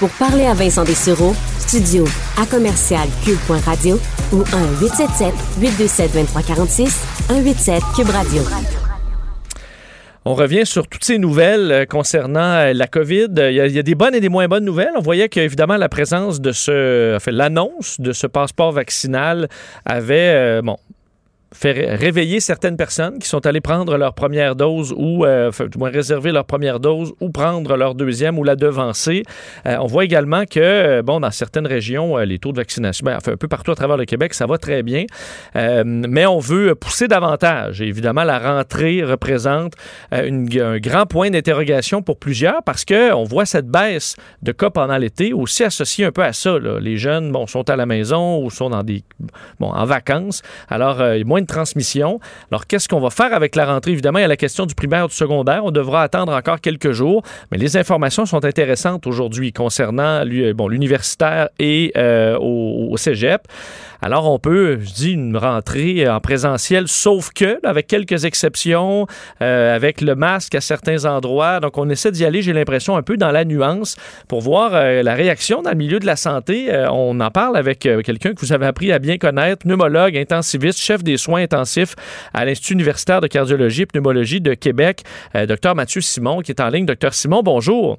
Pour 0.00 0.08
parler 0.12 0.46
à 0.46 0.54
Vincent 0.54 0.82
Dessureau, 0.82 1.34
studio 1.58 2.06
à 2.40 2.46
commercial 2.46 3.06
cube.radio 3.22 4.00
ou 4.32 4.38
1 4.40 4.80
877 4.80 5.34
827 5.60 6.12
2346 6.14 6.88
187 7.28 7.82
cube 7.94 8.08
radio. 8.08 8.42
On 10.24 10.34
revient 10.34 10.64
sur 10.64 10.88
toutes 10.88 11.04
ces 11.04 11.18
nouvelles 11.18 11.70
euh, 11.70 11.84
concernant 11.84 12.40
euh, 12.40 12.72
la 12.72 12.86
COVID. 12.86 13.28
Il 13.36 13.52
y, 13.52 13.60
a, 13.60 13.66
il 13.66 13.72
y, 13.72 13.78
a, 13.78 13.82
des 13.82 13.94
bonnes 13.94 14.14
et 14.14 14.20
des 14.20 14.30
moins 14.30 14.48
bonnes 14.48 14.64
nouvelles. 14.64 14.92
On 14.96 15.02
voyait 15.02 15.28
qu'évidemment, 15.28 15.76
la 15.76 15.90
présence 15.90 16.40
de 16.40 16.52
ce, 16.52 17.16
enfin, 17.16 17.32
l'annonce 17.32 18.00
de 18.00 18.12
ce 18.12 18.26
passeport 18.26 18.72
vaccinal 18.72 19.48
avait, 19.84 20.32
euh, 20.34 20.62
bon, 20.62 20.78
fait 21.52 21.94
réveiller 21.94 22.38
certaines 22.40 22.76
personnes 22.76 23.18
qui 23.18 23.28
sont 23.28 23.44
allées 23.44 23.60
prendre 23.60 23.96
leur 23.96 24.14
première 24.14 24.54
dose 24.54 24.94
ou, 24.96 25.24
euh, 25.24 25.50
du 25.50 25.78
moins, 25.78 25.90
réserver 25.90 26.30
leur 26.30 26.44
première 26.44 26.78
dose 26.78 27.12
ou 27.20 27.30
prendre 27.30 27.76
leur 27.76 27.94
deuxième 27.94 28.38
ou 28.38 28.44
la 28.44 28.54
devancer. 28.56 29.24
Euh, 29.66 29.76
on 29.80 29.86
voit 29.86 30.04
également 30.04 30.44
que, 30.44 30.60
euh, 30.60 31.02
bon, 31.02 31.20
dans 31.20 31.30
certaines 31.30 31.66
régions, 31.66 32.18
euh, 32.18 32.24
les 32.24 32.38
taux 32.38 32.52
de 32.52 32.56
vaccination, 32.56 33.04
ben, 33.04 33.16
enfin, 33.16 33.32
un 33.32 33.36
peu 33.36 33.48
partout 33.48 33.72
à 33.72 33.74
travers 33.74 33.96
le 33.96 34.04
Québec, 34.04 34.34
ça 34.34 34.46
va 34.46 34.58
très 34.58 34.82
bien. 34.82 35.06
Mais 35.54 36.26
on 36.26 36.38
veut 36.38 36.74
pousser 36.74 37.08
davantage. 37.08 37.80
Évidemment, 37.80 38.24
la 38.24 38.38
rentrée 38.38 39.02
représente 39.02 39.74
un 40.12 40.78
grand 40.78 41.06
point 41.06 41.30
d'interrogation 41.30 42.02
pour 42.02 42.18
plusieurs 42.18 42.62
parce 42.62 42.84
qu'on 42.84 43.24
voit 43.24 43.46
cette 43.46 43.66
baisse 43.66 44.16
de 44.42 44.52
cas 44.52 44.70
pendant 44.70 44.96
l'été 44.96 45.32
aussi 45.32 45.64
associée 45.64 46.04
un 46.04 46.12
peu 46.12 46.22
à 46.22 46.32
ça. 46.32 46.58
Là. 46.58 46.78
Les 46.80 46.96
jeunes, 46.96 47.32
bon, 47.32 47.46
sont 47.46 47.68
à 47.68 47.76
la 47.76 47.86
maison 47.86 48.42
ou 48.42 48.50
sont 48.50 48.70
dans 48.70 48.82
des, 48.82 49.02
bon, 49.58 49.70
en 49.70 49.84
vacances. 49.84 50.42
Alors, 50.68 51.00
a 51.00 51.16
moins 51.40 51.42
de 51.42 51.46
transmission. 51.46 52.20
Alors, 52.50 52.66
qu'est-ce 52.66 52.88
qu'on 52.88 53.00
va 53.00 53.10
faire 53.10 53.32
avec 53.32 53.56
la 53.56 53.66
rentrée? 53.66 53.92
Évidemment, 53.92 54.18
il 54.18 54.22
y 54.22 54.24
a 54.24 54.28
la 54.28 54.36
question 54.36 54.66
du 54.66 54.74
primaire 54.74 55.08
du 55.08 55.14
secondaire. 55.14 55.64
On 55.64 55.70
devra 55.70 56.02
attendre 56.02 56.32
encore 56.32 56.60
quelques 56.60 56.92
jours, 56.92 57.22
mais 57.50 57.58
les 57.58 57.76
informations 57.76 58.26
sont 58.26 58.44
intéressantes 58.44 59.06
aujourd'hui 59.06 59.52
concernant 59.52 60.24
bon, 60.54 60.68
l'universitaire 60.68 61.48
et 61.58 61.92
euh, 61.96 62.38
au, 62.38 62.96
cégep. 62.96 63.42
Alors, 64.02 64.30
on 64.30 64.38
peut, 64.38 64.78
je 64.80 64.92
dis, 64.92 65.12
une 65.12 65.36
rentrée 65.36 66.08
en 66.08 66.20
présentiel, 66.20 66.88
sauf 66.88 67.30
que, 67.34 67.58
avec 67.66 67.86
quelques 67.86 68.24
exceptions, 68.24 69.06
euh, 69.42 69.74
avec 69.74 70.00
le 70.00 70.14
masque 70.14 70.54
à 70.54 70.60
certains 70.60 71.04
endroits. 71.04 71.60
Donc, 71.60 71.76
on 71.76 71.88
essaie 71.90 72.10
d'y 72.10 72.24
aller, 72.24 72.40
j'ai 72.40 72.54
l'impression, 72.54 72.96
un 72.96 73.02
peu 73.02 73.16
dans 73.16 73.30
la 73.30 73.44
nuance 73.44 73.96
pour 74.28 74.40
voir 74.40 74.70
euh, 74.74 75.02
la 75.02 75.14
réaction 75.14 75.62
dans 75.62 75.70
le 75.70 75.76
milieu 75.76 75.98
de 75.98 76.06
la 76.06 76.16
santé. 76.16 76.72
Euh, 76.72 76.90
on 76.90 77.20
en 77.20 77.30
parle 77.30 77.56
avec 77.56 77.86
euh, 77.86 78.02
quelqu'un 78.02 78.32
que 78.32 78.40
vous 78.40 78.52
avez 78.52 78.66
appris 78.66 78.90
à 78.90 78.98
bien 78.98 79.18
connaître, 79.18 79.64
pneumologue, 79.64 80.16
intensiviste, 80.16 80.78
chef 80.78 81.02
des 81.02 81.16
soins 81.16 81.29
intensifs 81.36 81.94
à 82.34 82.44
l'Institut 82.44 82.74
universitaire 82.74 83.20
de 83.20 83.26
cardiologie 83.26 83.82
et 83.82 83.86
pneumologie 83.86 84.40
de 84.40 84.54
Québec, 84.54 85.04
euh, 85.34 85.46
Dr 85.46 85.74
Mathieu 85.74 86.00
Simon, 86.00 86.40
qui 86.40 86.52
est 86.52 86.60
en 86.60 86.68
ligne. 86.68 86.86
Docteur 86.86 87.14
Simon, 87.14 87.42
bonjour. 87.42 87.98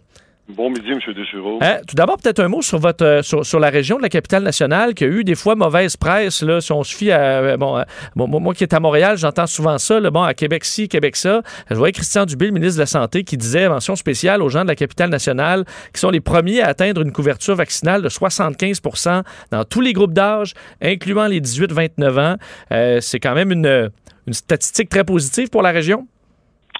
Bon 0.55 0.69
midi, 0.69 0.91
M. 0.91 0.99
Dessureau. 1.13 1.59
Hein, 1.61 1.77
tout 1.87 1.95
d'abord, 1.95 2.17
peut-être 2.17 2.39
un 2.39 2.49
mot 2.49 2.61
sur 2.61 2.77
votre 2.77 3.05
euh, 3.05 3.21
sur, 3.21 3.59
la 3.59 3.69
région 3.69 3.97
de 3.97 4.01
la 4.01 4.09
capitale 4.09 4.43
nationale 4.43 4.93
qui 4.93 5.05
a 5.05 5.07
eu 5.07 5.23
des 5.23 5.35
fois 5.35 5.55
mauvaise 5.55 5.95
presse. 5.95 6.41
Là, 6.41 6.59
si 6.59 6.71
on 6.71 6.83
se 6.83 6.95
fie 6.95 7.11
à. 7.11 7.19
Euh, 7.19 7.57
bon, 7.57 7.83
bon 8.15 8.39
moi 8.39 8.53
qui 8.53 8.63
est 8.63 8.73
à 8.73 8.79
Montréal, 8.79 9.17
j'entends 9.17 9.47
souvent 9.47 9.77
ça. 9.77 9.99
Bon, 10.09 10.23
à 10.23 10.33
Québec-ci, 10.33 10.89
Québec 10.89 11.15
ça. 11.15 11.41
Je 11.69 11.75
voyais 11.75 11.93
Christian 11.93 12.25
Dubé, 12.25 12.47
le 12.47 12.51
ministre 12.51 12.77
de 12.77 12.81
la 12.81 12.87
Santé, 12.87 13.23
qui 13.23 13.37
disait 13.37 13.69
mention 13.69 13.95
spéciale 13.95 14.41
aux 14.41 14.49
gens 14.49 14.63
de 14.63 14.67
la 14.67 14.75
capitale 14.75 15.09
nationale 15.09 15.63
qui 15.93 15.99
sont 15.99 16.09
les 16.09 16.21
premiers 16.21 16.61
à 16.61 16.67
atteindre 16.67 17.01
une 17.01 17.11
couverture 17.11 17.55
vaccinale 17.55 18.01
de 18.01 18.09
75% 18.09 19.23
dans 19.51 19.63
tous 19.63 19.81
les 19.81 19.93
groupes 19.93 20.13
d'âge, 20.13 20.53
incluant 20.81 21.27
les 21.27 21.39
18-29 21.39 22.19
ans. 22.19 22.35
Euh, 22.71 22.99
C'est 22.99 23.19
quand 23.19 23.35
même 23.35 23.51
une, 23.51 23.89
une 24.27 24.33
statistique 24.33 24.89
très 24.89 25.03
positive 25.03 25.49
pour 25.49 25.61
la 25.61 25.71
région? 25.71 26.07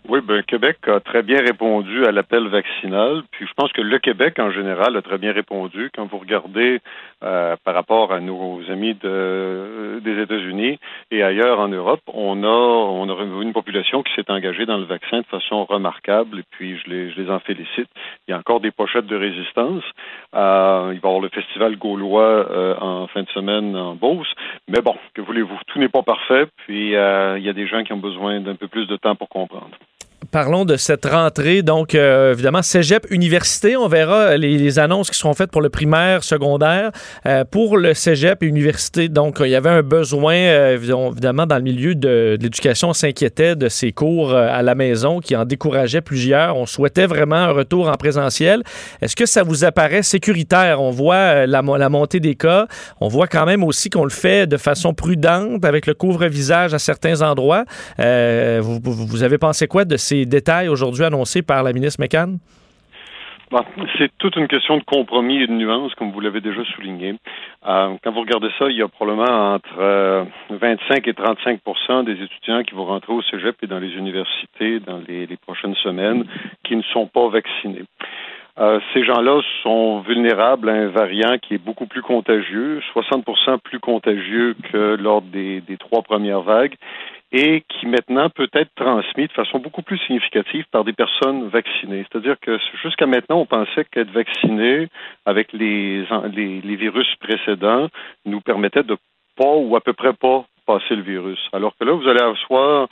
Oui, 0.09 0.19
ben 0.21 0.41
Québec 0.41 0.77
a 0.87 0.99
très 0.99 1.21
bien 1.21 1.39
répondu 1.39 2.05
à 2.05 2.11
l'appel 2.11 2.47
vaccinal. 2.47 3.21
Puis 3.31 3.45
je 3.45 3.53
pense 3.53 3.71
que 3.71 3.81
le 3.81 3.99
Québec 3.99 4.39
en 4.39 4.51
général 4.51 4.97
a 4.97 5.01
très 5.03 5.19
bien 5.19 5.31
répondu. 5.31 5.91
Quand 5.95 6.05
vous 6.05 6.17
regardez 6.17 6.81
euh, 7.23 7.55
par 7.63 7.75
rapport 7.75 8.11
à 8.11 8.19
nos 8.19 8.61
amis 8.69 8.95
de, 8.95 10.01
des 10.03 10.19
États-Unis 10.23 10.79
et 11.11 11.21
ailleurs 11.21 11.59
en 11.59 11.67
Europe, 11.67 12.01
on 12.07 12.43
a 12.43 12.47
on 12.47 13.09
a 13.09 13.41
une 13.43 13.53
population 13.53 14.01
qui 14.01 14.11
s'est 14.15 14.31
engagée 14.31 14.65
dans 14.65 14.79
le 14.79 14.85
vaccin 14.85 15.19
de 15.19 15.25
façon 15.27 15.65
remarquable. 15.65 16.39
Et 16.39 16.43
puis 16.49 16.79
je 16.79 16.89
les 16.89 17.11
je 17.11 17.21
les 17.21 17.29
en 17.29 17.39
félicite. 17.39 17.89
Il 18.27 18.31
y 18.31 18.33
a 18.33 18.39
encore 18.39 18.59
des 18.59 18.71
pochettes 18.71 19.07
de 19.07 19.15
résistance. 19.15 19.83
Euh, 20.33 20.91
il 20.93 20.99
va 20.99 21.09
y 21.09 21.11
avoir 21.11 21.19
le 21.19 21.29
festival 21.29 21.77
gaulois 21.77 22.51
euh, 22.51 22.75
en 22.79 23.05
fin 23.07 23.21
de 23.21 23.29
semaine 23.29 23.75
en 23.75 23.93
Beauce. 23.93 24.33
Mais 24.67 24.81
bon, 24.81 24.95
que 25.13 25.21
voulez-vous? 25.21 25.59
Tout 25.67 25.77
n'est 25.77 25.89
pas 25.89 26.03
parfait. 26.03 26.47
Puis 26.65 26.95
euh, 26.95 27.37
il 27.37 27.45
y 27.45 27.49
a 27.49 27.53
des 27.53 27.67
gens 27.67 27.83
qui 27.83 27.93
ont 27.93 27.97
besoin 27.97 28.41
d'un 28.41 28.55
peu 28.55 28.67
plus 28.67 28.87
de 28.87 28.97
temps 28.97 29.15
pour 29.15 29.29
comprendre 29.29 29.77
parlons 30.31 30.65
de 30.65 30.77
cette 30.77 31.05
rentrée. 31.05 31.61
Donc, 31.61 31.93
euh, 31.93 32.31
évidemment, 32.31 32.61
cégep, 32.61 33.05
université, 33.11 33.75
on 33.75 33.87
verra 33.87 34.37
les, 34.37 34.79
annonces 34.79 35.11
qui 35.11 35.17
seront 35.17 35.33
faites 35.33 35.51
pour 35.51 35.61
le 35.61 35.69
primaire, 35.69 36.23
secondaire. 36.23 36.91
Euh, 37.25 37.43
pour 37.43 37.77
le 37.77 37.93
cégep 37.93 38.41
et 38.41 38.45
université, 38.45 39.09
donc, 39.09 39.37
il 39.41 39.49
y 39.49 39.55
avait 39.55 39.69
un 39.69 39.83
besoin, 39.83 40.35
euh, 40.35 40.75
évidemment, 40.75 41.45
dans 41.45 41.57
le 41.57 41.63
milieu 41.63 41.93
de, 41.93 42.37
l'éducation, 42.41 42.89
on 42.89 42.93
s'inquiétait 42.93 43.55
de 43.55 43.67
ces 43.67 43.91
cours 43.91 44.33
à 44.33 44.61
la 44.61 44.75
maison 44.75 45.19
qui 45.19 45.35
en 45.35 45.45
décourageaient 45.45 46.01
plusieurs. 46.01 46.55
On 46.55 46.65
souhaitait 46.65 47.05
vraiment 47.05 47.35
un 47.35 47.51
retour 47.51 47.89
en 47.89 47.95
présentiel. 47.95 48.63
Est-ce 49.01 49.15
que 49.15 49.25
ça 49.25 49.43
vous 49.43 49.65
apparaît 49.65 50.03
sécuritaire? 50.03 50.81
On 50.81 50.91
voit 50.91 51.45
la, 51.45 51.61
montée 51.61 52.19
des 52.19 52.35
cas. 52.35 52.67
On 53.01 53.09
voit 53.09 53.27
quand 53.27 53.45
même 53.45 53.63
aussi 53.63 53.89
qu'on 53.89 54.05
le 54.05 54.09
fait 54.09 54.47
de 54.47 54.57
façon 54.57 54.93
prudente 54.93 55.65
avec 55.65 55.85
le 55.87 55.93
couvre-visage 55.93 56.73
à 56.73 56.79
certains 56.79 57.21
endroits. 57.21 57.65
Vous, 57.97 58.79
vous 58.81 59.23
avez 59.23 59.37
pensé 59.37 59.67
quoi 59.67 59.83
de 59.83 59.97
ces 59.97 60.20
détails 60.25 60.69
aujourd'hui 60.69 61.03
annoncés 61.03 61.41
par 61.41 61.63
la 61.63 61.73
ministre 61.73 62.01
McCann? 62.01 62.37
Bon, 63.51 63.65
c'est 63.97 64.09
toute 64.17 64.37
une 64.37 64.47
question 64.47 64.77
de 64.77 64.83
compromis 64.83 65.41
et 65.41 65.47
de 65.47 65.51
nuance, 65.51 65.93
comme 65.95 66.11
vous 66.11 66.21
l'avez 66.21 66.39
déjà 66.39 66.63
souligné. 66.73 67.15
Euh, 67.67 67.95
quand 68.01 68.11
vous 68.13 68.21
regardez 68.21 68.47
ça, 68.57 68.69
il 68.69 68.77
y 68.77 68.81
a 68.81 68.87
probablement 68.87 69.55
entre 69.55 69.77
euh, 69.77 70.23
25 70.51 71.05
et 71.05 71.13
35 71.13 71.59
des 72.05 72.13
étudiants 72.13 72.63
qui 72.63 72.73
vont 72.73 72.85
rentrer 72.85 73.11
au 73.11 73.21
cégep 73.23 73.57
et 73.61 73.67
dans 73.67 73.79
les 73.79 73.91
universités 73.91 74.79
dans 74.79 75.01
les, 75.05 75.27
les 75.27 75.35
prochaines 75.35 75.75
semaines 75.75 76.23
qui 76.63 76.77
ne 76.77 76.81
sont 76.93 77.07
pas 77.07 77.27
vaccinés. 77.27 77.83
Euh, 78.57 78.79
ces 78.93 79.03
gens-là 79.03 79.41
sont 79.63 79.99
vulnérables 79.99 80.69
à 80.69 80.73
un 80.73 80.87
variant 80.87 81.37
qui 81.37 81.55
est 81.55 81.63
beaucoup 81.63 81.87
plus 81.87 82.01
contagieux, 82.01 82.81
60 82.93 83.25
plus 83.63 83.79
contagieux 83.79 84.55
que 84.71 84.95
lors 84.95 85.21
des 85.21 85.61
trois 85.77 86.03
premières 86.03 86.41
vagues 86.41 86.75
et 87.31 87.63
qui 87.67 87.85
maintenant 87.87 88.29
peut 88.29 88.49
être 88.53 88.71
transmis 88.75 89.27
de 89.27 89.31
façon 89.31 89.59
beaucoup 89.59 89.81
plus 89.81 89.97
significative 89.99 90.65
par 90.71 90.83
des 90.83 90.93
personnes 90.93 91.47
vaccinées. 91.47 92.05
C'est-à-dire 92.11 92.35
que 92.39 92.57
jusqu'à 92.83 93.07
maintenant, 93.07 93.39
on 93.39 93.45
pensait 93.45 93.85
qu'être 93.85 94.11
vacciné 94.11 94.89
avec 95.25 95.53
les, 95.53 96.05
les, 96.33 96.75
virus 96.75 97.07
précédents 97.19 97.87
nous 98.25 98.41
permettait 98.41 98.83
de 98.83 98.97
pas 99.37 99.55
ou 99.55 99.75
à 99.75 99.81
peu 99.81 99.93
près 99.93 100.13
pas 100.13 100.45
passer 100.65 100.95
le 100.95 101.03
virus. 101.03 101.39
Alors 101.53 101.73
que 101.77 101.85
là, 101.85 101.93
vous 101.93 102.07
allez 102.07 102.21
avoir 102.21 102.87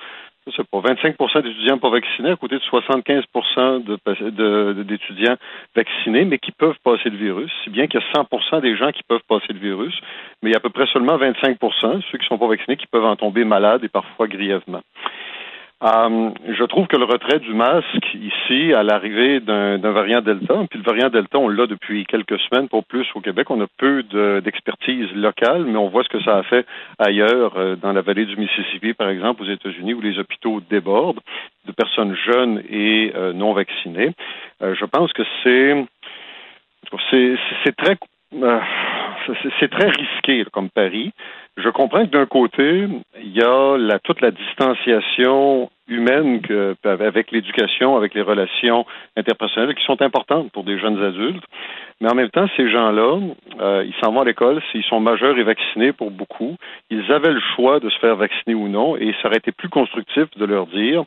je 0.52 0.58
sais 0.58 0.68
pas, 0.72 0.80
25% 0.80 1.42
d'étudiants 1.42 1.78
pas 1.78 1.90
vaccinés 1.90 2.32
à 2.32 2.36
côté 2.36 2.56
de 2.56 2.62
75% 2.62 4.84
d'étudiants 4.84 5.36
vaccinés, 5.76 6.26
mais 6.26 6.38
qui 6.38 6.52
peuvent 6.52 6.78
passer 6.84 7.10
le 7.10 7.18
virus, 7.18 7.52
si 7.64 7.70
bien 7.70 7.88
qu'il 7.88 8.00
y 8.00 8.04
a 8.04 8.22
100% 8.22 8.62
des 8.62 8.76
gens 8.76 8.92
qui 8.92 9.04
peuvent 9.04 9.24
passer 9.28 9.54
le 9.54 9.60
virus, 9.60 9.98
mais 10.42 10.50
il 10.50 10.54
y 10.54 10.56
a 10.56 10.58
à 10.58 10.62
peu 10.62 10.70
près 10.70 10.88
seulement 10.88 11.18
25% 11.18 12.02
ceux 12.12 12.18
qui 12.18 12.24
ne 12.24 12.28
sont 12.28 12.38
pas 12.38 12.48
vaccinés, 12.48 12.78
qui 12.78 12.88
peuvent 12.88 13.06
en 13.06 13.16
tomber 13.16 13.44
malades 13.44 13.84
et 13.84 13.90
parfois 13.90 14.28
grièvement. 14.28 14.82
Euh, 15.82 16.30
je 16.46 16.64
trouve 16.66 16.88
que 16.88 16.98
le 16.98 17.06
retrait 17.06 17.40
du 17.40 17.54
masque 17.54 18.14
ici, 18.14 18.74
à 18.74 18.84
l'arrivée 18.84 19.40
d'un 19.40 19.78
variant 19.78 20.22
Delta, 20.22 20.56
puis 20.70 20.80
le 20.80 20.86
variant 20.86 21.10
Delta, 21.10 21.38
on 21.38 21.48
l'a 21.48 21.68
depuis 21.68 22.06
quelques 22.06 22.38
semaines, 22.42 22.68
pour 22.68 22.84
plus 22.84 23.08
au 23.16 23.22
Québec, 23.22 23.50
on 23.50 23.62
a 23.62 23.68
peu 23.78 24.04
d'expertise 24.44 25.10
de, 25.14 25.22
locale, 25.22 25.64
mais 25.64 25.78
on 25.78 25.88
voit 25.88 26.04
ce 26.04 26.10
que 26.10 26.22
ça 26.22 26.38
a 26.38 26.44
fait 26.44 26.66
ailleurs, 26.98 27.54
euh, 27.58 27.76
dans 27.78 27.94
la 27.94 28.02
vallée 28.02 28.26
du 28.26 28.36
Mississippi, 28.36 28.94
par 28.94 29.10
exemple, 29.10 29.44
aux 29.44 29.50
États-Unis, 29.50 29.94
où 29.94 30.02
les 30.02 30.20
hôpitaux 30.20 30.62
débordent 30.70 31.22
de 31.66 31.72
personnes 31.72 32.16
jeunes 32.26 32.62
et 32.70 33.14
euh, 33.16 33.32
non 33.32 33.54
vaccinées. 33.54 34.12
Euh, 34.62 34.76
je 34.76 34.86
pense 34.86 35.14
que 35.14 35.24
c'est 35.44 35.86
c'est 37.12 37.76
très 37.76 37.98
euh, 38.36 38.60
c'est 39.60 39.70
très 39.70 39.90
risqué 39.90 40.46
comme 40.52 40.70
pari. 40.70 41.12
Je 41.58 41.70
comprends 41.70 42.06
que 42.06 42.12
d'un 42.12 42.26
côté, 42.26 42.88
il 43.22 43.36
y 43.36 43.42
a 43.42 43.78
la, 43.78 44.00
toute 44.00 44.22
la 44.22 44.32
distanciation 44.32 45.70
humaine 45.88 46.42
avec 46.84 47.32
l'éducation, 47.32 47.98
avec 47.98 48.14
les 48.14 48.22
relations 48.22 48.86
interpersonnelles 49.18 49.76
qui 49.76 49.84
sont 49.84 50.02
importantes 50.02 50.52
pour 50.52 50.64
des 50.64 50.80
jeunes 50.80 51.02
adultes. 51.04 51.44
Mais 52.02 52.10
en 52.10 52.16
même 52.16 52.30
temps, 52.30 52.48
ces 52.56 52.70
gens-là, 52.72 53.20
euh, 53.60 53.84
ils 53.86 53.94
s'en 54.02 54.14
vont 54.14 54.22
à 54.22 54.26
l'école, 54.26 54.62
s'ils 54.72 54.84
sont 54.84 55.02
majeurs 55.02 55.38
et 55.38 55.44
vaccinés 55.44 55.92
pour 55.92 56.12
beaucoup, 56.12 56.56
ils 56.90 57.12
avaient 57.12 57.34
le 57.34 57.42
choix 57.56 57.82
de 57.82 57.90
se 57.90 58.00
faire 58.00 58.16
vacciner 58.16 58.56
ou 58.56 58.70
non, 58.70 58.96
et 58.96 59.14
ça 59.22 59.28
aurait 59.28 59.38
été 59.38 59.52
plus 59.52 59.68
constructif 59.68 60.26
de 60.38 60.46
leur 60.46 60.68
dire 60.68 61.04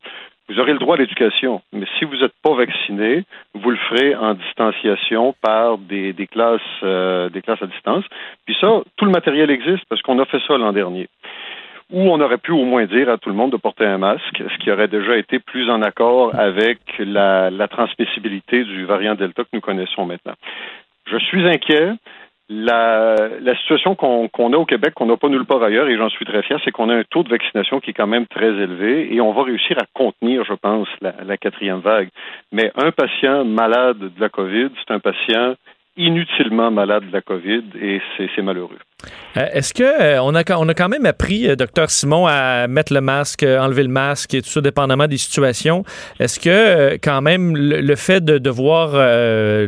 vous 0.49 0.59
aurez 0.59 0.73
le 0.73 0.79
droit 0.79 0.97
à 0.97 0.99
l'éducation, 0.99 1.63
mais 1.73 1.87
si 1.99 2.05
vous 2.05 2.17
n'êtes 2.17 2.35
pas 2.43 2.55
vacciné, 2.55 3.25
vous 3.55 3.71
le 3.71 3.77
ferez 3.77 4.15
en 4.15 4.35
distanciation 4.35 5.35
par 5.41 5.79
des, 5.79 6.13
des 6.13 6.27
classes 6.27 6.61
euh, 6.83 7.29
des 7.31 7.43
classes 7.43 7.63
à 7.63 7.67
distance. 7.67 8.05
Puis 8.45 8.57
ça, 8.61 8.83
tout 8.97 9.05
le 9.05 9.11
matériel 9.11 9.51
existe 9.51 9.85
parce 9.89 10.03
qu'on 10.03 10.19
a 10.19 10.25
fait 10.27 10.41
ça 10.47 10.57
l'an 10.57 10.73
dernier. 10.73 11.09
Ou 11.91 12.01
on 12.11 12.21
aurait 12.21 12.39
pu 12.39 12.53
au 12.53 12.65
moins 12.65 12.87
dire 12.87 13.11
à 13.11 13.19
tout 13.19 13.29
le 13.29 13.35
monde 13.35 13.53
de 13.53 13.57
porter 13.59 13.85
un 13.85 13.99
masque, 13.99 14.43
ce 14.43 14.59
qui 14.59 14.71
aurait 14.71 14.89
déjà 14.89 15.17
été 15.17 15.39
plus 15.39 15.69
en 15.71 15.83
accord 15.83 16.35
avec 16.35 16.79
la, 16.99 17.51
la 17.51 17.69
transmissibilité 17.69 18.65
du 18.65 18.85
variant 18.85 19.15
Delta 19.15 19.45
que 19.45 19.51
nous 19.53 19.61
connaissons 19.61 20.07
maintenant. 20.07 20.35
Je 21.07 21.19
suis 21.19 21.47
inquiet. 21.47 21.93
La, 22.55 23.57
situation 23.57 23.95
qu'on 23.95 24.53
a 24.53 24.57
au 24.57 24.67
Québec, 24.67 24.95
qu'on 24.95 25.07
n'a 25.07 25.17
pas 25.17 25.29
nulle 25.29 25.47
part 25.47 25.63
ailleurs, 25.63 25.89
et 25.89 25.97
j'en 25.97 26.11
suis 26.11 26.25
très 26.25 26.43
fier, 26.43 26.59
c'est 26.65 26.71
qu'on 26.71 26.91
a 26.91 26.95
un 26.95 27.05
taux 27.05 27.23
de 27.23 27.31
vaccination 27.31 27.81
qui 27.81 27.91
est 27.91 27.95
quand 27.95 28.07
même 28.07 28.27
très 28.27 28.49
élevé 28.49 29.15
et 29.15 29.21
on 29.21 29.33
va 29.33 29.45
réussir 29.45 29.79
à 29.79 29.87
contenir, 29.95 30.45
je 30.45 30.55
pense, 30.55 30.89
la, 31.01 31.15
la 31.25 31.37
quatrième 31.37 31.81
vague. 31.81 32.09
Mais 32.53 32.71
un 32.77 32.91
patient 32.91 33.45
malade 33.45 33.99
de 33.99 34.21
la 34.21 34.29
COVID, 34.29 34.69
c'est 34.79 34.93
un 34.93 35.01
patient 35.01 35.55
inutilement 35.97 36.71
malade 36.71 37.07
de 37.09 37.13
la 37.13 37.23
COVID 37.23 37.65
et 37.81 38.01
c'est 38.17 38.43
malheureux. 38.43 38.79
Euh, 39.37 39.47
est-ce 39.53 39.73
que 39.73 39.83
euh, 39.83 40.23
on, 40.23 40.35
a, 40.35 40.43
on 40.57 40.69
a 40.69 40.75
quand 40.75 40.89
même 40.89 41.07
appris, 41.07 41.49
euh, 41.49 41.57
docteur 41.57 41.91
Simon, 41.91 42.27
à 42.27 42.67
mettre 42.69 42.93
le 42.93 43.01
masque, 43.01 43.43
enlever 43.43 43.83
le 43.83 43.89
masque 43.89 44.35
et 44.35 44.43
tout 44.43 44.51
ça, 44.51 44.61
dépendamment 44.61 45.07
des 45.07 45.17
situations. 45.17 45.85
Est-ce 46.21 46.39
que 46.39 46.99
quand 47.03 47.23
même 47.23 47.57
le, 47.57 47.97
fait 47.97 48.25
de 48.25 48.39
devoir 48.39 48.93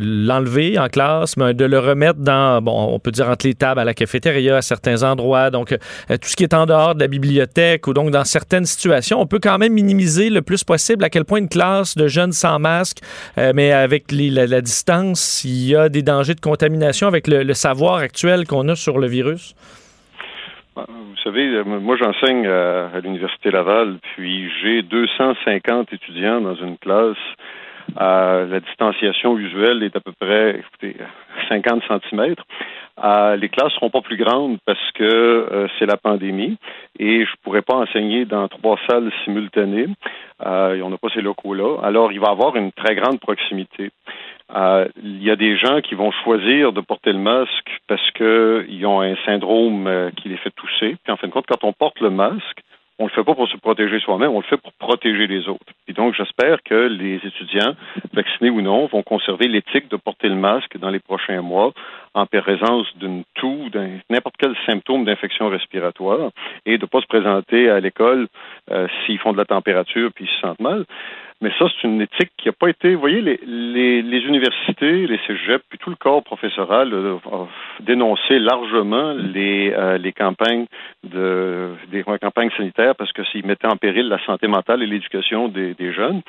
l'enlever 0.01 0.77
en 0.79 0.87
classe, 0.87 1.37
mais 1.37 1.53
de 1.53 1.65
le 1.65 1.79
remettre 1.79 2.19
dans, 2.19 2.61
bon, 2.61 2.93
on 2.93 2.99
peut 2.99 3.11
dire 3.11 3.29
entre 3.29 3.45
les 3.45 3.53
tables 3.53 3.79
à 3.79 3.83
la 3.83 3.93
cafétéria, 3.93 4.57
à 4.57 4.61
certains 4.61 5.03
endroits, 5.03 5.51
donc 5.51 5.69
tout 5.69 6.29
ce 6.29 6.35
qui 6.35 6.43
est 6.43 6.53
en 6.53 6.65
dehors 6.65 6.95
de 6.95 6.99
la 6.99 7.07
bibliothèque 7.07 7.87
ou 7.87 7.93
donc 7.93 8.09
dans 8.11 8.23
certaines 8.23 8.65
situations, 8.65 9.21
on 9.21 9.27
peut 9.27 9.39
quand 9.41 9.57
même 9.57 9.73
minimiser 9.73 10.29
le 10.29 10.41
plus 10.41 10.63
possible 10.63 11.03
à 11.03 11.09
quel 11.09 11.25
point 11.25 11.39
une 11.39 11.49
classe 11.49 11.95
de 11.95 12.07
jeunes 12.07 12.31
sans 12.31 12.59
masque, 12.59 12.97
mais 13.37 13.71
avec 13.71 14.11
la, 14.11 14.61
distance, 14.61 15.43
il 15.43 15.67
y 15.67 15.75
a 15.75 15.89
des 15.89 16.01
dangers 16.01 16.35
de 16.35 16.41
contamination 16.41 17.07
avec 17.07 17.27
le 17.27 17.53
savoir 17.53 17.95
actuel 17.95 18.47
qu'on 18.47 18.67
a 18.69 18.75
sur 18.75 18.97
le 18.97 19.07
virus. 19.07 19.24
Bah, 20.75 20.85
vous 20.87 21.17
savez, 21.23 21.47
euh, 21.47 21.63
moi 21.63 21.95
j'enseigne 21.95 22.45
à, 22.47 22.99
l'Université 23.01 23.49
Laval, 23.49 23.97
puis 24.15 24.51
j'ai 24.61 24.81
250 24.81 25.93
étudiants 25.93 26.41
dans 26.41 26.55
une 26.55 26.77
classe. 26.77 27.17
la 27.97 28.59
distanciation 28.59 29.37
usuelle 29.37 29.83
est 29.83 29.95
à 29.95 29.99
peu 29.99 30.11
près 30.19 30.59
écoutez, 30.59 30.97
50 31.49 31.83
cm. 31.87 32.35
les 33.39 33.49
classes 33.49 33.73
seront 33.73 33.89
pas 33.89 34.01
plus 34.01 34.17
grandes 34.17 34.57
parce 34.65 34.91
que 34.93 35.03
euh, 35.03 35.67
c'est 35.77 35.85
la 35.85 35.97
pandémie 35.97 36.57
et 36.99 37.25
je 37.25 37.31
pourrais 37.43 37.61
pas 37.61 37.75
enseigner 37.75 38.25
dans 38.25 38.47
trois 38.47 38.77
salles 38.87 39.11
simultanées. 39.23 39.87
Euh, 40.45 40.81
on 40.83 40.89
n'a 40.89 40.97
pas 40.97 41.09
ces 41.13 41.21
locaux-là. 41.21 41.77
Alors, 41.83 42.11
il 42.11 42.19
va 42.19 42.27
y 42.27 42.31
avoir 42.31 42.55
une 42.55 42.71
très 42.71 42.95
grande 42.95 43.19
proximité. 43.19 43.91
Euh, 44.53 44.87
il 45.01 45.23
y 45.23 45.31
a 45.31 45.35
des 45.35 45.57
gens 45.57 45.81
qui 45.81 45.95
vont 45.95 46.11
choisir 46.11 46.71
de 46.71 46.81
porter 46.81 47.11
le 47.11 47.19
masque 47.19 47.79
parce 47.87 48.11
qu'ils 48.11 48.85
ont 48.85 49.01
un 49.01 49.15
syndrome 49.25 49.87
euh, 49.87 50.11
qui 50.11 50.29
les 50.29 50.37
fait 50.37 50.51
tousser. 50.51 50.97
Puis 51.03 51.11
en 51.11 51.17
fin 51.17 51.27
de 51.27 51.31
compte, 51.31 51.47
quand 51.47 51.63
on 51.63 51.73
porte 51.73 51.99
le 51.99 52.11
masque, 52.11 52.61
on 52.97 53.05
le 53.05 53.09
fait 53.09 53.23
pas 53.23 53.35
pour 53.35 53.49
se 53.49 53.57
protéger 53.57 53.99
soi-même, 53.99 54.31
on 54.31 54.39
le 54.39 54.45
fait 54.45 54.57
pour 54.57 54.71
protéger 54.73 55.27
les 55.27 55.49
autres. 55.49 55.73
Et 55.87 55.93
donc, 55.93 56.15
j'espère 56.15 56.63
que 56.63 56.87
les 56.87 57.15
étudiants, 57.15 57.75
vaccinés 58.13 58.49
ou 58.49 58.61
non, 58.61 58.85
vont 58.87 59.03
conserver 59.03 59.47
l'éthique 59.47 59.89
de 59.89 59.97
porter 59.97 60.29
le 60.29 60.35
masque 60.35 60.77
dans 60.77 60.89
les 60.89 60.99
prochains 60.99 61.41
mois 61.41 61.73
en 62.13 62.25
présence 62.25 62.87
d'une 62.97 63.23
toux, 63.33 63.69
d'un 63.69 63.99
n'importe 64.09 64.35
quel 64.39 64.55
symptôme 64.65 65.03
d'infection 65.03 65.49
respiratoire 65.49 66.31
et 66.65 66.77
de 66.77 66.83
ne 66.83 66.87
pas 66.87 67.01
se 67.01 67.07
présenter 67.07 67.69
à 67.69 67.81
l'école 67.81 68.27
euh, 68.71 68.87
s'ils 69.05 69.19
font 69.19 69.33
de 69.33 69.37
la 69.37 69.45
température 69.45 70.11
puis 70.15 70.25
ils 70.25 70.33
se 70.33 70.39
sentent 70.39 70.61
mal. 70.61 70.85
Mais 71.45 71.51
ça, 71.59 71.67
c'est 71.69 71.87
une 71.87 72.01
éthique 72.01 72.31
qui 72.39 72.47
n'a 72.47 72.53
pas 72.53 72.69
été. 72.69 72.95
Vous 72.95 73.01
voyez, 73.01 73.21
les, 73.21 74.01
les, 74.01 74.19
universités, 74.21 75.05
les 75.05 75.19
cégeps, 75.27 75.63
puis 75.69 75.77
tout 75.77 75.91
le 75.91 75.95
corps 75.95 76.23
professoral 76.23 76.91
euh, 76.91 77.17
a 77.31 77.45
dénoncé 77.81 78.39
largement 78.39 79.13
les, 79.13 79.71
euh, 79.71 79.99
les 79.99 80.11
campagnes 80.11 80.65
de 81.03 81.69
des 81.91 82.01
campagnes 82.03 82.49
sanitaires 82.57 82.95
parce 82.95 83.11
que 83.11 83.23
s'ils 83.25 83.45
mettaient 83.45 83.67
en 83.67 83.77
péril 83.77 84.07
la 84.07 84.17
santé 84.25 84.47
mentale 84.47 84.81
et 84.81 84.87
l'éducation 84.87 85.47
des 85.47 85.93
jeunes. 85.93 86.23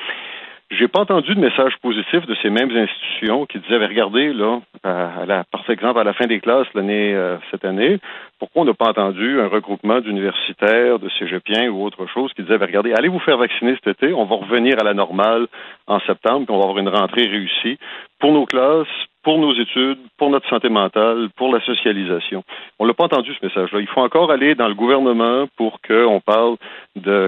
J'ai 0.73 0.89
pas 0.89 1.01
entendu 1.01 1.33
de 1.33 1.41
message 1.41 1.77
positif 1.81 2.27
de 2.27 2.35
ces 2.43 2.51
mêmes 2.51 2.77
institutions 2.77 3.47
qui 3.47 3.61
disaient, 3.61 3.77
regardez, 3.77 4.33
là, 4.33 4.59
à 4.83 5.25
la, 5.25 5.45
par 5.45 5.63
exemple, 5.71 6.01
à 6.01 6.03
la 6.03 6.13
fin 6.13 6.27
des 6.27 6.41
classes 6.41 6.67
l'année 6.75 7.15
euh, 7.15 7.37
cette 7.53 7.65
année, 7.65 8.01
pourquoi 8.41 8.63
on 8.63 8.65
n'a 8.65 8.75
pas 8.75 8.89
entendu 8.89 9.41
un 9.41 9.47
regroupement 9.47 10.01
d'universitaires, 10.01 10.99
de 10.99 11.09
cégepiens 11.21 11.69
ou 11.69 11.85
autre 11.85 12.07
chose 12.07 12.33
qui 12.35 12.43
disait, 12.43 12.57
regardez, 12.57 12.93
allez 12.95 13.07
vous 13.07 13.21
faire 13.21 13.39
vacciner 13.39 13.77
cet 13.77 14.03
été, 14.03 14.13
on 14.13 14.25
va 14.25 14.37
revenir 14.37 14.75
à 14.81 14.83
la 14.83 14.93
normale 14.93 15.47
en 15.87 16.01
septembre, 16.01 16.47
puis 16.47 16.55
on 16.55 16.59
va 16.59 16.65
avoir 16.65 16.79
une 16.79 16.89
rentrée 16.89 17.27
réussie 17.27 17.79
pour 18.19 18.33
nos 18.33 18.47
classes, 18.47 18.87
pour 19.27 19.39
nos 19.39 19.55
études, 19.55 19.99
pour 20.19 20.31
notre 20.31 20.49
santé 20.49 20.69
mentale, 20.69 21.29
pour 21.37 21.53
la 21.53 21.61
socialisation. 21.65 22.45
On 22.79 22.85
l'a 22.85 22.95
pas 22.95 23.07
entendu 23.07 23.35
ce 23.35 23.45
message-là. 23.45 23.81
Il 23.81 23.89
faut 23.89 24.01
encore 24.01 24.31
aller 24.31 24.55
dans 24.55 24.69
le 24.69 24.75
gouvernement 24.75 25.47
pour 25.57 25.81
qu'on 25.81 26.21
parle 26.21 26.57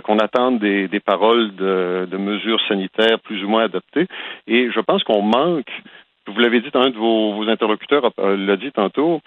qu'on 0.05 0.19
attende 0.19 0.61
des, 0.61 1.01
paroles 1.01 1.55
de, 1.57 2.17
mesures 2.17 2.61
sanitaires 2.69 3.19
plus 3.19 3.43
ou 3.45 3.49
moins 3.49 3.65
adaptées. 3.65 4.07
Et 4.47 4.71
je 4.71 4.81
pense 4.81 5.03
qu'on 5.03 5.23
manque. 5.23 5.71
Vous 6.29 6.39
l'avez 6.41 6.61
dit, 6.61 6.71
un 6.75 6.91
de 6.91 6.97
vos, 6.97 7.49
interlocuteurs 7.49 8.13
euh, 8.21 8.37
l'a 8.37 8.57
dit 8.57 8.71
tantôt. 8.71 9.21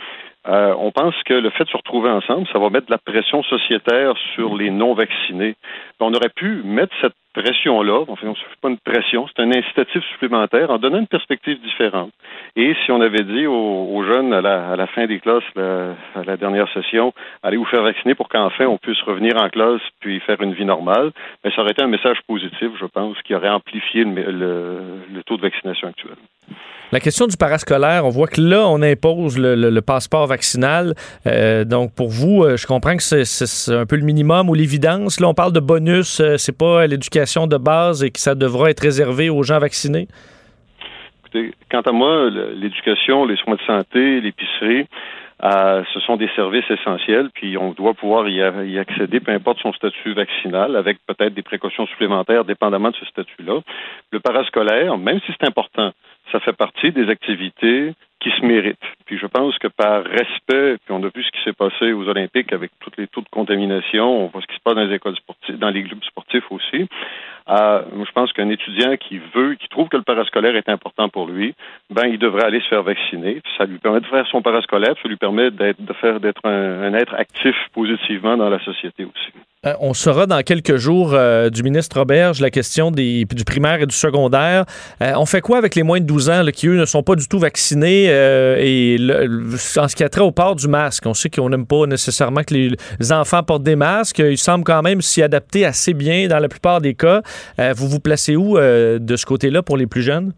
Euh, 0.48 0.74
on 0.78 0.92
pense 0.92 1.16
que 1.26 1.34
le 1.34 1.50
fait 1.50 1.66
de 1.66 1.70
se 1.70 1.78
retrouver 1.78 2.10
ensemble, 2.10 2.48
ça 2.54 2.60
va 2.60 2.70
mettre 2.70 2.88
de 2.88 2.92
la 2.92 3.00
pression 3.00 3.44
sociétaire 3.44 4.14
sur 4.36 4.56
les 4.56 4.70
non-vaccinés. 4.70 5.56
On 6.00 6.14
aurait 6.14 6.30
pu 6.30 6.62
mettre 6.64 6.96
cette 7.02 7.16
pression-là, 7.34 8.04
enfin, 8.08 8.28
on 8.28 8.36
pas 8.62 8.70
une 8.70 8.78
pression, 8.78 9.28
c'est 9.28 9.42
un 9.42 9.52
incitatif 9.52 10.04
supplémentaire 10.12 10.70
en 10.70 10.78
donnant 10.78 11.00
une 11.00 11.08
perspective 11.08 11.60
différente. 11.62 12.12
Et 12.56 12.76
si 12.86 12.92
on 12.92 13.02
avait 13.02 13.24
dit 13.24 13.48
aux, 13.48 14.04
jeunes 14.04 14.34
à 14.34 14.42
la, 14.42 14.88
fin 14.88 15.08
des 15.08 15.20
classes, 15.20 15.44
à 15.56 16.24
la 16.26 16.38
dernière 16.38 16.72
session, 16.74 17.14
allez 17.44 17.58
vous 17.58 17.66
faire 17.66 17.84
vacciner 17.84 18.16
pour 18.16 18.30
qu'enfin 18.30 18.66
on 18.66 18.78
puisse 18.78 19.02
revenir 19.02 19.42
en 19.42 19.50
classe 19.50 19.82
puis 20.00 20.20
faire 20.22 20.42
une 20.42 20.54
vie 20.54 20.66
normale, 20.66 21.12
mais 21.44 21.52
ça 21.52 21.62
aurait 21.62 21.72
été 21.72 21.82
un 21.82 21.88
message 21.88 22.18
positif, 22.28 22.70
je 22.80 22.86
pense, 22.86 23.18
qui 23.24 23.34
aurait 23.36 23.50
amplifié 23.50 24.04
le 24.04 25.22
taux 25.26 25.38
de 25.38 25.42
vaccination 25.42 25.88
actuel. 25.88 26.16
La 26.92 27.00
question 27.00 27.26
du 27.26 27.38
parascolaire, 27.38 28.06
on 28.06 28.10
voit 28.10 28.28
que 28.28 28.42
là, 28.42 28.68
on 28.68 28.82
impose 28.82 29.38
le, 29.38 29.80
passeport 29.80 30.28
vaccinal. 30.28 30.94
Euh, 31.26 31.64
donc, 31.64 31.94
pour 31.94 32.10
vous, 32.10 32.44
euh, 32.44 32.58
je 32.58 32.68
comprends 32.68 32.98
que 32.98 33.02
c'est 33.02 33.72
un 33.74 33.86
peu 33.86 33.96
le 33.96 34.04
minimum 34.04 34.50
ou 34.50 34.54
l'évidence. 34.54 35.22
Là, 35.22 35.30
on 35.30 35.34
parle 35.34 35.54
de 35.54 35.62
bonus, 35.62 36.20
euh, 36.20 36.36
c'est 36.38 36.58
pas 36.58 36.86
l'éducation 36.88 37.21
de 37.48 37.58
base 37.58 38.04
et 38.04 38.12
que 38.12 38.20
ça 38.20 38.36
devra 38.36 38.70
être 38.70 38.82
réservé 38.82 39.30
aux 39.30 39.44
gens 39.44 39.60
vaccinés? 39.60 40.08
Écoutez, 41.20 41.54
quant 41.70 41.82
à 41.82 41.92
moi, 41.92 42.30
l'éducation, 42.30 43.26
les 43.26 43.38
soins 43.38 43.56
de 43.56 43.62
santé, 43.62 44.22
l'épicerie, 44.22 44.88
ce 45.42 46.00
sont 46.06 46.18
des 46.18 46.30
services 46.36 46.70
essentiels, 46.70 47.30
puis 47.34 47.58
on 47.58 47.72
doit 47.72 47.94
pouvoir 47.94 48.28
y, 48.28 48.36
y, 48.36 48.78
accéder, 48.78 49.20
peu 49.20 49.32
importe 49.32 49.60
son 49.60 49.74
statut 49.74 50.14
vaccinal, 50.14 50.76
avec 50.76 50.98
peut-être 51.08 51.34
des 51.34 51.42
précautions 51.42 51.88
supplémentaires 51.88 52.46
dépendamment 52.46 52.90
de 52.90 52.96
ce 52.96 53.06
statut-là. 53.06 53.62
Le 54.12 54.20
parascolaire, 54.20 54.98
même 54.98 55.20
si 55.26 55.32
c'est 55.40 55.48
important, 55.48 55.92
ça 56.32 56.40
fait 56.40 56.56
partie 56.56 56.92
des 56.92 57.10
activités 57.10 57.94
qui 58.22 58.30
se 58.30 58.46
méritent. 58.46 58.78
Puis 59.06 59.18
je 59.18 59.26
pense 59.26 59.58
que 59.58 59.68
par 59.68 60.04
respect, 60.04 60.78
puis 60.86 60.92
on 60.92 61.04
a 61.04 61.10
vu 61.14 61.24
ce 61.24 61.32
qui 61.32 61.44
s'est 61.44 61.54
passé 61.54 61.92
aux 61.92 62.08
Olympiques 62.08 62.54
avec 62.54 62.72
tous 62.80 62.92
les 62.98 63.08
taux 63.08 63.22
de 63.22 63.30
contamination, 63.30 64.26
on 64.26 64.28
voit 64.28 64.42
ce 64.42 64.48
qui 64.48 64.56
se 64.56 64.62
passe 64.64 64.76
dans 64.76 64.84
les 64.84 64.96
écoles 64.96 65.16
sportives, 65.16 65.58
dans 65.58 65.70
les 65.70 65.84
clubs 65.84 66.04
sportifs 66.04 66.50
aussi. 66.52 66.88
Euh, 67.50 67.82
je 67.98 68.12
pense 68.14 68.32
qu'un 68.34 68.50
étudiant 68.50 68.96
qui 68.98 69.20
veut, 69.34 69.56
qui 69.56 69.68
trouve 69.68 69.90
que 69.90 69.98
le 69.98 70.04
parascolaire 70.04 70.56
est 70.56 70.70
important 70.70 71.10
pour 71.10 71.28
lui, 71.28 71.56
ben 71.90 72.06
il 72.06 72.20
devrait 72.20 72.46
aller 72.46 72.62
se 72.62 72.68
faire 72.68 72.84
vacciner. 72.84 73.42
Ça 73.58 73.66
lui 73.66 73.80
permet 73.80 74.00
de 74.00 74.06
faire 74.06 74.28
son 74.28 74.42
parascolaire, 74.42 74.94
ça 75.02 75.10
lui 75.10 75.18
permet 75.18 75.50
d'être, 75.50 75.84
de 75.84 75.94
faire 75.94 76.20
d'être 76.20 76.46
un 76.46 76.94
être 76.94 77.16
actif 77.16 77.56
positivement 77.74 78.38
dans 78.38 78.50
la 78.50 78.64
société 78.64 79.04
aussi. 79.04 79.32
Euh, 79.64 79.74
on 79.80 79.94
saura 79.94 80.26
dans 80.26 80.42
quelques 80.42 80.78
jours 80.78 81.14
euh, 81.14 81.52
du 81.52 81.62
ministre 81.62 82.00
Roberge 82.00 82.42
la 82.42 82.50
question 82.50 82.90
des, 82.90 83.26
du 83.26 83.44
primaire 83.44 83.80
et 83.80 83.86
du 83.86 83.96
secondaire. 83.96 84.66
On 85.00 85.26
fait 85.28 85.42
quoi 85.42 85.58
avec 85.58 85.76
les 85.76 85.84
moins 85.84 86.00
de 86.00 86.06
12 86.06 86.30
ans 86.30 86.44
qui, 86.52 86.68
eux, 86.68 86.78
ne 86.78 86.86
sont 86.86 87.04
pas 87.04 87.16
du 87.16 87.28
tout 87.28 87.38
vaccinés? 87.38 88.11
Et 88.12 88.98
en 89.78 89.88
ce 89.88 89.96
qui 89.96 90.04
a 90.04 90.10
trait 90.10 90.22
au 90.22 90.32
port 90.32 90.56
du 90.56 90.68
masque? 90.68 91.06
On 91.06 91.14
sait 91.14 91.30
qu'on 91.30 91.50
n'aime 91.50 91.66
pas 91.66 91.86
nécessairement 91.86 92.44
que 92.44 92.54
les, 92.54 93.12
enfants 93.12 93.44
portent 93.44 93.64
des 93.64 93.76
masques. 93.76 94.20
Ils 94.20 94.38
semblent 94.38 94.64
quand 94.64 94.82
même 94.82 95.02
s'y 95.02 95.22
adapter 95.22 95.66
assez 95.66 95.94
bien 95.94 96.28
dans 96.28 96.40
la 96.40 96.50
plupart 96.50 96.82
des 96.82 96.94
cas. 96.94 97.22
vous 97.76 97.88
vous 97.88 98.00
placez 98.00 98.36
où 98.36 98.58
de 98.58 99.16
ce 99.16 99.26
côté-là 99.26 99.64
pour 99.64 99.78
les 99.78 99.88
plus 99.88 100.02
jeunes? 100.02 100.34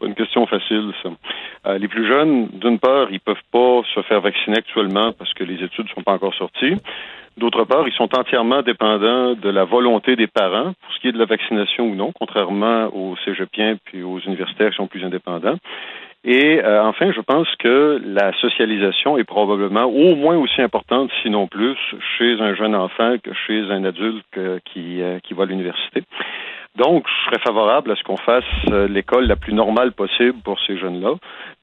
pas 0.00 0.06
une 0.06 0.14
question 0.14 0.46
facile, 0.46 0.92
ça. 1.02 1.78
les 1.78 1.88
plus 1.88 2.06
jeunes, 2.06 2.48
d'une 2.48 2.78
part, 2.78 3.08
ils 3.10 3.20
peuvent 3.20 3.36
pas 3.52 3.82
se 3.94 4.02
faire 4.02 4.20
vacciner 4.20 4.58
actuellement 4.58 5.12
parce 5.12 5.32
que 5.34 5.44
les 5.44 5.62
études 5.62 5.86
ne 5.86 5.94
sont 5.94 6.02
pas 6.02 6.12
encore 6.12 6.34
sorties. 6.34 6.76
D'autre 7.36 7.64
part, 7.64 7.86
ils 7.88 7.94
sont 7.94 8.16
entièrement 8.16 8.62
dépendants 8.62 9.34
de 9.34 9.48
la 9.48 9.64
volonté 9.64 10.14
des 10.14 10.28
parents 10.28 10.72
pour 10.80 10.92
ce 10.94 11.00
qui 11.00 11.08
est 11.08 11.12
de 11.12 11.18
la 11.18 11.24
vaccination 11.24 11.84
ou 11.84 11.94
non, 11.96 12.12
contrairement 12.12 12.86
aux 12.94 13.16
cégepiens 13.24 13.76
puis 13.84 14.02
aux 14.02 14.20
universitaires 14.20 14.70
qui 14.70 14.76
sont 14.76 14.86
plus 14.86 15.04
indépendants. 15.04 15.56
Et 16.24 16.58
euh, 16.64 16.82
enfin, 16.82 17.12
je 17.12 17.20
pense 17.20 17.48
que 17.58 18.00
la 18.02 18.32
socialisation 18.40 19.18
est 19.18 19.24
probablement 19.24 19.84
au 19.84 20.14
moins 20.16 20.38
aussi 20.38 20.62
importante, 20.62 21.10
sinon 21.22 21.46
plus, 21.46 21.76
chez 22.16 22.40
un 22.40 22.54
jeune 22.54 22.74
enfant 22.74 23.16
que 23.22 23.30
chez 23.46 23.60
un 23.70 23.84
adulte 23.84 24.24
qui, 24.64 25.02
euh, 25.02 25.18
qui 25.20 25.34
va 25.34 25.42
à 25.42 25.46
l'université. 25.46 26.02
Donc, 26.76 27.06
je 27.06 27.26
serais 27.26 27.40
favorable 27.40 27.92
à 27.92 27.96
ce 27.96 28.02
qu'on 28.02 28.16
fasse 28.16 28.44
euh, 28.70 28.88
l'école 28.88 29.26
la 29.26 29.36
plus 29.36 29.54
normale 29.54 29.92
possible 29.92 30.38
pour 30.42 30.58
ces 30.66 30.76
jeunes-là. 30.76 31.14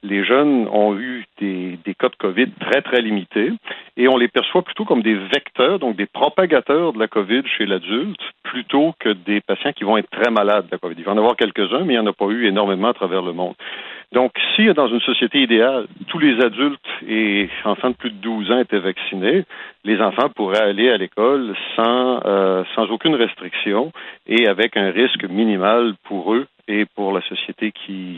Les 0.03 0.23
jeunes 0.23 0.69
ont 0.71 0.97
eu 0.97 1.25
des, 1.37 1.77
cas 1.99 2.07
de 2.07 2.15
COVID 2.15 2.47
très, 2.61 2.81
très 2.81 3.01
limités 3.01 3.51
et 3.97 4.07
on 4.07 4.15
les 4.15 4.29
perçoit 4.29 4.61
plutôt 4.61 4.85
comme 4.85 5.01
des 5.01 5.15
vecteurs, 5.15 5.79
donc 5.79 5.97
des 5.97 6.05
propagateurs 6.05 6.93
de 6.93 6.99
la 6.99 7.07
COVID 7.07 7.43
chez 7.57 7.65
l'adulte, 7.65 8.21
plutôt 8.43 8.93
que 8.99 9.09
des 9.09 9.41
patients 9.41 9.73
qui 9.73 9.83
vont 9.83 9.97
être 9.97 10.09
très 10.09 10.31
malades 10.31 10.67
de 10.67 10.71
la 10.71 10.77
COVID. 10.77 10.95
Il 10.97 11.03
va 11.03 11.11
en 11.11 11.17
avoir 11.17 11.35
quelques-uns, 11.35 11.83
mais 11.83 11.95
il 11.95 11.99
n'y 11.99 12.07
en 12.07 12.07
a 12.07 12.13
pas 12.13 12.27
eu 12.27 12.47
énormément 12.47 12.87
à 12.87 12.93
travers 12.93 13.21
le 13.21 13.33
monde. 13.33 13.55
Donc, 14.13 14.33
si 14.55 14.65
dans 14.73 14.87
une 14.87 14.99
société 14.99 15.41
idéale, 15.41 15.87
tous 16.07 16.19
les 16.19 16.43
adultes 16.43 16.79
et 17.07 17.49
enfants 17.63 17.91
de 17.91 17.95
plus 17.95 18.09
de 18.09 18.17
12 18.17 18.51
ans 18.51 18.59
étaient 18.59 18.79
vaccinés, 18.79 19.45
les 19.85 20.01
enfants 20.01 20.27
pourraient 20.29 20.61
aller 20.61 20.89
à 20.89 20.97
l'école 20.97 21.55
sans, 21.77 22.19
euh, 22.25 22.63
sans 22.75 22.91
aucune 22.91 23.15
restriction 23.15 23.93
et 24.27 24.47
avec 24.47 24.75
un 24.75 24.91
risque 24.91 25.00
minimal 25.29 25.95
pour 26.03 26.33
eux 26.33 26.47
et 26.67 26.85
pour 26.85 27.11
la 27.11 27.21
société 27.21 27.71
qui, 27.71 28.10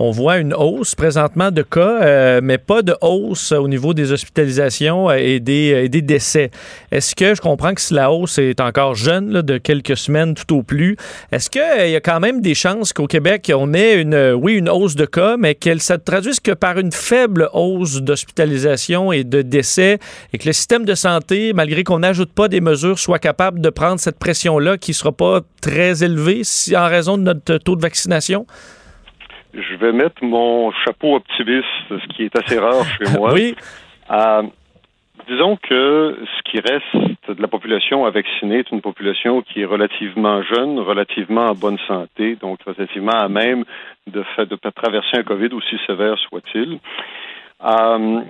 on 0.00 0.12
voit 0.12 0.38
une 0.38 0.54
hausse 0.54 0.94
présentement 0.94 1.50
de 1.50 1.60
cas, 1.60 2.02
euh, 2.02 2.40
mais 2.42 2.56
pas 2.56 2.80
de 2.80 2.96
hausse 3.02 3.52
au 3.52 3.68
niveau 3.68 3.92
des 3.92 4.12
hospitalisations 4.12 5.10
et 5.10 5.40
des, 5.40 5.90
décès. 5.90 6.50
Est-ce 6.90 7.14
que 7.14 7.34
je 7.34 7.42
comprends 7.42 7.74
que 7.74 7.82
si 7.82 7.92
la 7.92 8.10
hausse 8.10 8.38
est 8.38 8.62
encore 8.62 8.94
jeune, 8.94 9.42
de 9.42 9.58
quelques 9.58 9.98
semaines 9.98 10.32
tout 10.32 10.56
au 10.56 10.62
plus, 10.62 10.96
est-ce 11.32 11.50
qu'il 11.50 11.60
euh, 11.60 11.86
y 11.88 11.96
a 11.96 12.00
quand 12.00 12.18
même 12.18 12.40
des 12.40 12.54
chances 12.54 12.94
qu'au 12.94 13.06
Québec, 13.06 13.52
on 13.54 13.74
ait 13.74 14.00
une, 14.00 14.32
oui, 14.32 14.54
une 14.54 14.70
hausse 14.70 14.94
de 14.94 15.04
cas, 15.04 15.36
mais 15.36 15.54
qu'elle 15.54 15.82
se 15.82 15.92
traduise 15.92 16.40
que 16.40 16.52
par 16.52 16.78
une 16.78 16.92
faible 16.92 17.50
hausse 17.52 18.00
d'hospitalisation 18.00 19.12
et 19.12 19.22
de 19.22 19.42
décès 19.42 19.98
et 20.32 20.38
que 20.38 20.46
le 20.46 20.54
système 20.54 20.86
de 20.86 20.94
santé, 20.94 21.52
malgré 21.52 21.84
qu'on 21.84 21.98
n'ajoute 21.98 22.32
pas 22.32 22.48
des 22.48 22.62
mesures, 22.62 22.98
soit 22.98 23.18
capable 23.18 23.60
de 23.60 23.68
prendre 23.68 24.00
cette 24.00 24.18
pression-là 24.18 24.78
qui 24.78 24.92
ne 24.92 24.96
sera 24.96 25.12
pas 25.12 25.42
très 25.60 26.02
élevée 26.02 26.40
si, 26.42 26.74
en 26.74 26.88
raison 26.88 27.18
de 27.18 27.24
notre 27.24 27.58
taux 27.58 27.76
de 27.76 27.82
vaccination? 27.82 28.46
Je 29.54 29.74
vais 29.76 29.92
mettre 29.92 30.24
mon 30.24 30.70
chapeau 30.84 31.16
optimiste, 31.16 31.66
ce 31.88 32.06
qui 32.14 32.24
est 32.24 32.36
assez 32.36 32.58
rare 32.58 32.84
chez 32.84 33.10
moi. 33.18 33.32
oui. 33.32 33.54
Euh, 34.10 34.42
disons 35.28 35.56
que 35.56 36.18
ce 36.24 36.50
qui 36.50 36.60
reste 36.60 37.18
de 37.28 37.40
la 37.40 37.48
population 37.48 38.04
à 38.04 38.10
vacciner 38.10 38.58
est 38.58 38.70
une 38.70 38.80
population 38.80 39.42
qui 39.42 39.60
est 39.60 39.64
relativement 39.64 40.42
jeune, 40.42 40.78
relativement 40.78 41.46
en 41.46 41.54
bonne 41.54 41.78
santé, 41.86 42.36
donc 42.36 42.58
relativement 42.66 43.12
à 43.12 43.28
même 43.28 43.64
de, 44.06 44.24
de 44.44 44.70
traverser 44.70 45.18
un 45.18 45.22
COVID 45.22 45.50
aussi 45.52 45.76
sévère 45.86 46.18
soit-il. 46.18 46.78
Euh, 47.62 48.20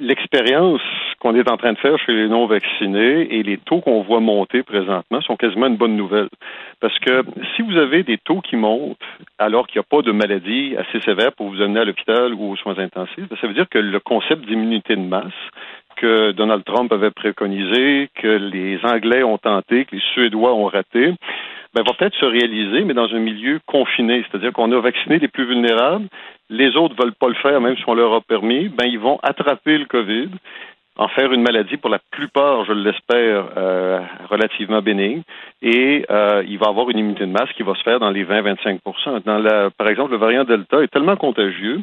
l'expérience 0.00 0.80
qu'on 1.20 1.34
est 1.34 1.50
en 1.50 1.56
train 1.56 1.72
de 1.72 1.78
faire 1.78 1.98
chez 1.98 2.12
les 2.12 2.28
non-vaccinés 2.28 3.34
et 3.34 3.42
les 3.42 3.58
taux 3.58 3.80
qu'on 3.80 4.02
voit 4.02 4.20
monter 4.20 4.62
présentement 4.62 5.20
sont 5.20 5.36
quasiment 5.36 5.66
une 5.66 5.76
bonne 5.76 5.96
nouvelle. 5.96 6.28
Parce 6.80 6.96
que 7.00 7.24
si 7.56 7.62
vous 7.62 7.76
avez 7.76 8.04
des 8.04 8.18
taux 8.18 8.40
qui 8.40 8.56
montent 8.56 8.98
alors 9.38 9.66
qu'il 9.66 9.80
n'y 9.80 9.84
a 9.84 9.96
pas 9.96 10.02
de 10.02 10.12
maladie 10.12 10.76
assez 10.76 11.00
sévère 11.00 11.32
pour 11.32 11.48
vous 11.48 11.60
amener 11.60 11.80
à 11.80 11.84
l'hôpital 11.84 12.34
ou 12.34 12.52
aux 12.52 12.56
soins 12.56 12.78
intensifs, 12.78 13.28
ça 13.40 13.46
veut 13.46 13.54
dire 13.54 13.68
que 13.68 13.78
le 13.78 14.00
concept 14.00 14.46
d'immunité 14.46 14.94
de 14.94 15.02
masse 15.02 15.32
que 15.96 16.30
Donald 16.30 16.64
Trump 16.64 16.92
avait 16.92 17.10
préconisé, 17.10 18.08
que 18.14 18.28
les 18.28 18.78
Anglais 18.84 19.24
ont 19.24 19.38
tenté, 19.38 19.84
que 19.84 19.96
les 19.96 20.02
Suédois 20.12 20.54
ont 20.54 20.66
raté, 20.66 21.14
ben, 21.78 21.84
va 21.84 21.96
peut-être 21.96 22.16
se 22.16 22.24
réaliser, 22.24 22.84
mais 22.84 22.94
dans 22.94 23.14
un 23.14 23.20
milieu 23.20 23.60
confiné. 23.66 24.24
C'est-à-dire 24.24 24.52
qu'on 24.52 24.72
a 24.72 24.80
vacciné 24.80 25.18
les 25.18 25.28
plus 25.28 25.46
vulnérables, 25.46 26.08
les 26.50 26.76
autres 26.76 26.96
veulent 27.00 27.14
pas 27.14 27.28
le 27.28 27.34
faire, 27.34 27.60
même 27.60 27.76
si 27.76 27.84
on 27.86 27.94
leur 27.94 28.12
a 28.14 28.20
permis, 28.20 28.68
ben, 28.68 28.86
ils 28.86 28.98
vont 28.98 29.18
attraper 29.22 29.78
le 29.78 29.84
COVID, 29.84 30.28
en 30.98 31.06
faire 31.06 31.32
une 31.32 31.42
maladie 31.42 31.76
pour 31.76 31.90
la 31.90 32.00
plupart, 32.10 32.64
je 32.64 32.72
l'espère, 32.72 33.46
euh, 33.56 34.00
relativement 34.28 34.82
bénigne. 34.82 35.22
Et 35.62 36.04
euh, 36.10 36.42
il 36.46 36.58
va 36.58 36.66
avoir 36.66 36.90
une 36.90 36.98
immunité 36.98 37.24
de 37.24 37.30
masse 37.30 37.50
qui 37.56 37.62
va 37.62 37.74
se 37.76 37.82
faire 37.82 38.00
dans 38.00 38.10
les 38.10 38.24
20-25 38.24 38.80
dans 39.24 39.38
la, 39.38 39.70
Par 39.70 39.88
exemple, 39.88 40.10
le 40.10 40.18
variant 40.18 40.42
Delta 40.42 40.82
est 40.82 40.88
tellement 40.88 41.16
contagieux 41.16 41.80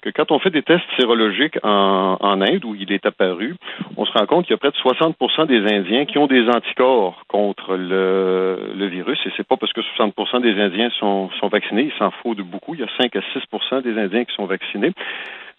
que 0.00 0.08
quand 0.08 0.30
on 0.32 0.38
fait 0.38 0.50
des 0.50 0.62
tests 0.62 0.84
sérologiques 0.98 1.58
en, 1.62 2.16
en 2.18 2.40
Inde, 2.40 2.64
où 2.64 2.74
il 2.74 2.90
est 2.90 3.04
apparu, 3.04 3.54
on 3.98 4.06
se 4.06 4.12
rend 4.12 4.24
compte 4.24 4.46
qu'il 4.46 4.52
y 4.52 4.54
a 4.54 4.58
près 4.58 4.70
de 4.70 4.76
60% 4.76 5.46
des 5.46 5.74
Indiens 5.74 6.06
qui 6.06 6.16
ont 6.16 6.26
des 6.26 6.48
anticorps 6.48 7.22
contre 7.28 7.76
le, 7.76 8.72
le 8.74 8.86
virus. 8.86 9.18
Et 9.26 9.30
c'est 9.36 9.46
pas 9.46 9.58
parce 9.58 9.74
que 9.74 9.82
60% 9.98 10.40
des 10.40 10.58
Indiens 10.58 10.90
sont, 10.98 11.28
sont 11.38 11.48
vaccinés, 11.48 11.90
il 11.92 11.98
s'en 11.98 12.10
faut 12.22 12.34
de 12.34 12.42
beaucoup. 12.42 12.74
Il 12.74 12.80
y 12.80 12.84
a 12.84 12.88
5 12.98 13.14
à 13.14 13.20
6% 13.20 13.82
des 13.82 13.98
Indiens 13.98 14.24
qui 14.24 14.34
sont 14.34 14.46
vaccinés. 14.46 14.92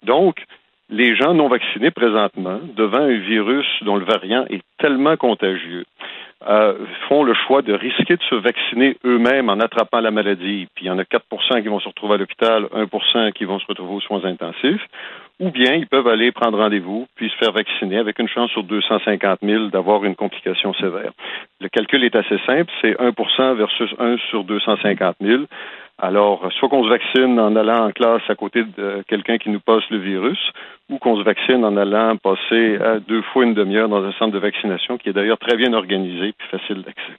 Donc, 0.03 0.43
les 0.89 1.15
gens 1.15 1.33
non 1.33 1.47
vaccinés 1.47 1.91
présentement, 1.91 2.59
devant 2.75 2.99
un 2.99 3.17
virus 3.17 3.65
dont 3.81 3.97
le 3.97 4.05
variant 4.05 4.45
est 4.49 4.63
tellement 4.77 5.17
contagieux, 5.17 5.85
euh, 6.47 6.73
font 7.07 7.23
le 7.23 7.33
choix 7.33 7.61
de 7.61 7.73
risquer 7.73 8.17
de 8.17 8.23
se 8.29 8.35
vacciner 8.35 8.97
eux-mêmes 9.05 9.49
en 9.49 9.59
attrapant 9.59 9.99
la 9.99 10.11
maladie. 10.11 10.67
Puis 10.75 10.85
il 10.85 10.87
y 10.87 10.91
en 10.91 10.99
a 10.99 11.03
4% 11.03 11.61
qui 11.61 11.67
vont 11.67 11.79
se 11.79 11.87
retrouver 11.87 12.15
à 12.15 12.17
l'hôpital, 12.17 12.65
1% 12.65 13.33
qui 13.33 13.45
vont 13.45 13.59
se 13.59 13.65
retrouver 13.65 13.95
aux 13.95 14.01
soins 14.01 14.23
intensifs. 14.25 14.85
Ou 15.39 15.49
bien 15.49 15.73
ils 15.73 15.87
peuvent 15.87 16.07
aller 16.07 16.31
prendre 16.31 16.57
rendez-vous 16.57 17.07
puis 17.15 17.29
se 17.29 17.35
faire 17.35 17.51
vacciner 17.51 17.97
avec 17.97 18.19
une 18.19 18.29
chance 18.29 18.51
sur 18.51 18.63
250 18.63 19.39
000 19.41 19.65
d'avoir 19.67 20.05
une 20.05 20.15
complication 20.15 20.73
sévère. 20.75 21.11
Le 21.59 21.67
calcul 21.67 22.03
est 22.03 22.15
assez 22.15 22.37
simple, 22.45 22.71
c'est 22.81 22.97
1% 22.97 23.55
versus 23.55 23.89
1 23.99 24.17
sur 24.29 24.43
250 24.43 25.15
000. 25.21 25.43
Alors, 25.97 26.49
soit 26.59 26.67
qu'on 26.67 26.83
se 26.83 26.89
vaccine 26.89 27.39
en 27.39 27.55
allant 27.55 27.87
en 27.87 27.91
classe 27.91 28.21
à 28.27 28.35
côté 28.35 28.63
de 28.63 29.03
quelqu'un 29.07 29.37
qui 29.37 29.49
nous 29.49 29.61
passe 29.61 29.83
le 29.89 29.97
virus, 29.97 30.39
ou 30.89 30.97
qu'on 30.99 31.17
se 31.17 31.23
vaccine 31.23 31.63
en 31.65 31.77
allant 31.77 32.17
passer 32.17 32.77
à 32.77 32.99
deux 32.99 33.21
fois 33.21 33.43
une 33.43 33.53
demi-heure 33.53 33.89
dans 33.89 34.03
un 34.03 34.11
centre 34.13 34.33
de 34.33 34.39
vaccination 34.39 34.97
qui 34.97 35.09
est 35.09 35.13
d'ailleurs 35.13 35.39
très 35.39 35.57
bien 35.57 35.73
organisé 35.73 36.27
et 36.27 36.57
facile 36.57 36.83
d'accès. 36.83 37.13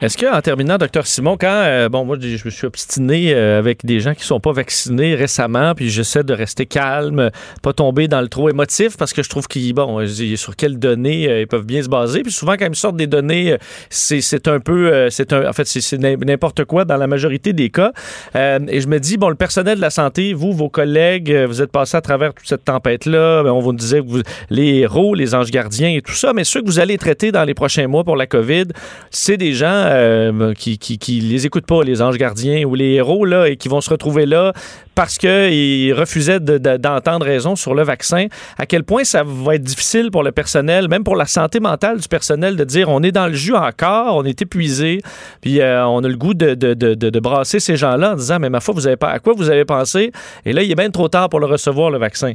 Est-ce 0.00 0.16
que, 0.16 0.32
en 0.32 0.40
terminant, 0.40 0.78
docteur 0.78 1.08
Simon, 1.08 1.36
quand, 1.36 1.48
euh, 1.48 1.88
bon, 1.88 2.04
moi, 2.04 2.16
je 2.20 2.44
me 2.44 2.50
suis 2.50 2.66
obstiné 2.66 3.34
euh, 3.34 3.58
avec 3.58 3.84
des 3.84 3.98
gens 3.98 4.14
qui 4.14 4.22
sont 4.22 4.38
pas 4.38 4.52
vaccinés 4.52 5.16
récemment, 5.16 5.74
puis 5.74 5.90
j'essaie 5.90 6.22
de 6.22 6.32
rester 6.32 6.66
calme, 6.66 7.30
pas 7.62 7.72
tomber 7.72 8.06
dans 8.06 8.20
le 8.20 8.28
trop 8.28 8.48
émotif, 8.48 8.96
parce 8.96 9.12
que 9.12 9.24
je 9.24 9.28
trouve 9.28 9.48
qu'ils, 9.48 9.72
bon, 9.74 10.06
sur 10.36 10.54
quelles 10.54 10.78
données 10.78 11.28
euh, 11.28 11.40
ils 11.40 11.48
peuvent 11.48 11.66
bien 11.66 11.82
se 11.82 11.88
baser. 11.88 12.22
Puis 12.22 12.30
souvent, 12.30 12.52
quand 12.52 12.66
ils 12.66 12.76
sortent 12.76 12.96
des 12.96 13.08
données, 13.08 13.56
c'est 13.90 14.46
un 14.46 14.60
peu, 14.60 15.08
c'est 15.10 15.32
un, 15.32 15.48
en 15.48 15.52
fait, 15.52 15.66
c'est 15.66 15.98
n'importe 15.98 16.64
quoi 16.64 16.84
dans 16.84 16.96
la 16.96 17.08
majorité 17.08 17.52
des 17.52 17.70
cas. 17.70 17.92
et 18.34 18.80
je 18.80 18.86
me 18.86 18.98
dis, 18.98 19.16
bon, 19.16 19.28
le 19.30 19.34
personnel 19.34 19.78
de 19.78 19.80
la 19.82 19.90
santé, 19.90 20.32
vous, 20.32 20.52
vos 20.52 20.68
collègues, 20.68 21.34
vous 21.48 21.60
êtes 21.60 21.72
passés 21.72 21.96
à 21.96 22.00
travers 22.00 22.34
toute 22.34 22.46
cette 22.46 22.64
tempête-là. 22.64 23.42
Ben, 23.42 23.50
on 23.50 23.60
vous 23.60 23.72
disait, 23.72 23.98
vous, 23.98 24.20
les 24.48 24.76
héros, 24.76 25.16
les 25.16 25.34
anges 25.34 25.50
gardiens 25.50 25.90
et 25.90 26.02
tout 26.02 26.12
ça, 26.12 26.32
mais 26.32 26.44
ceux 26.44 26.60
que 26.60 26.66
vous 26.66 26.78
allez 26.78 26.98
traiter 26.98 27.32
dans 27.32 27.44
les 27.44 27.54
prochains 27.54 27.88
mois 27.88 28.04
pour 28.04 28.16
la 28.16 28.26
COVID, 28.26 28.66
c'est 29.10 29.36
des 29.36 29.54
gens 29.58 29.66
euh, 29.70 30.54
qui, 30.54 30.78
qui, 30.78 31.20
les 31.20 31.46
écoutent 31.46 31.66
pas, 31.66 31.82
les 31.82 32.00
anges 32.00 32.16
gardiens 32.16 32.64
ou 32.64 32.74
les 32.74 32.94
héros, 32.94 33.24
là, 33.24 33.48
et 33.48 33.56
qui 33.56 33.68
vont 33.68 33.80
se 33.80 33.90
retrouver 33.90 34.26
là 34.26 34.52
parce 34.98 35.16
qu'ils 35.16 35.94
refusaient 35.94 36.40
d'entendre 36.40 37.24
raison 37.24 37.54
sur 37.54 37.72
le 37.72 37.84
vaccin, 37.84 38.26
à 38.58 38.66
quel 38.66 38.82
point 38.82 39.04
ça 39.04 39.22
va 39.24 39.54
être 39.54 39.62
difficile 39.62 40.10
pour 40.10 40.24
le 40.24 40.32
personnel, 40.32 40.88
même 40.88 41.04
pour 41.04 41.14
la 41.14 41.26
santé 41.26 41.60
mentale 41.60 42.00
du 42.00 42.08
personnel, 42.08 42.56
de 42.56 42.64
dire 42.64 42.88
on 42.88 43.04
est 43.04 43.12
dans 43.12 43.28
le 43.28 43.34
jus 43.34 43.54
encore, 43.54 44.16
on 44.16 44.24
est 44.24 44.42
épuisé, 44.42 45.00
puis 45.40 45.60
euh, 45.60 45.86
on 45.86 46.02
a 46.02 46.08
le 46.08 46.16
goût 46.16 46.34
de, 46.34 47.20
brasser 47.20 47.60
ces 47.60 47.76
gens-là 47.76 48.14
en 48.14 48.16
disant 48.16 48.40
mais 48.40 48.50
ma 48.50 48.58
foi, 48.58 48.74
vous 48.74 48.88
avez 48.88 48.96
pas 48.96 49.10
à 49.10 49.20
quoi 49.20 49.34
vous 49.36 49.50
avez 49.50 49.64
pensé? 49.64 50.10
Et 50.44 50.52
là, 50.52 50.64
il 50.64 50.70
est 50.72 50.74
bien 50.74 50.90
trop 50.90 51.08
tard 51.08 51.28
pour 51.28 51.38
le 51.38 51.46
recevoir, 51.46 51.90
le 51.90 51.98
vaccin. 51.98 52.32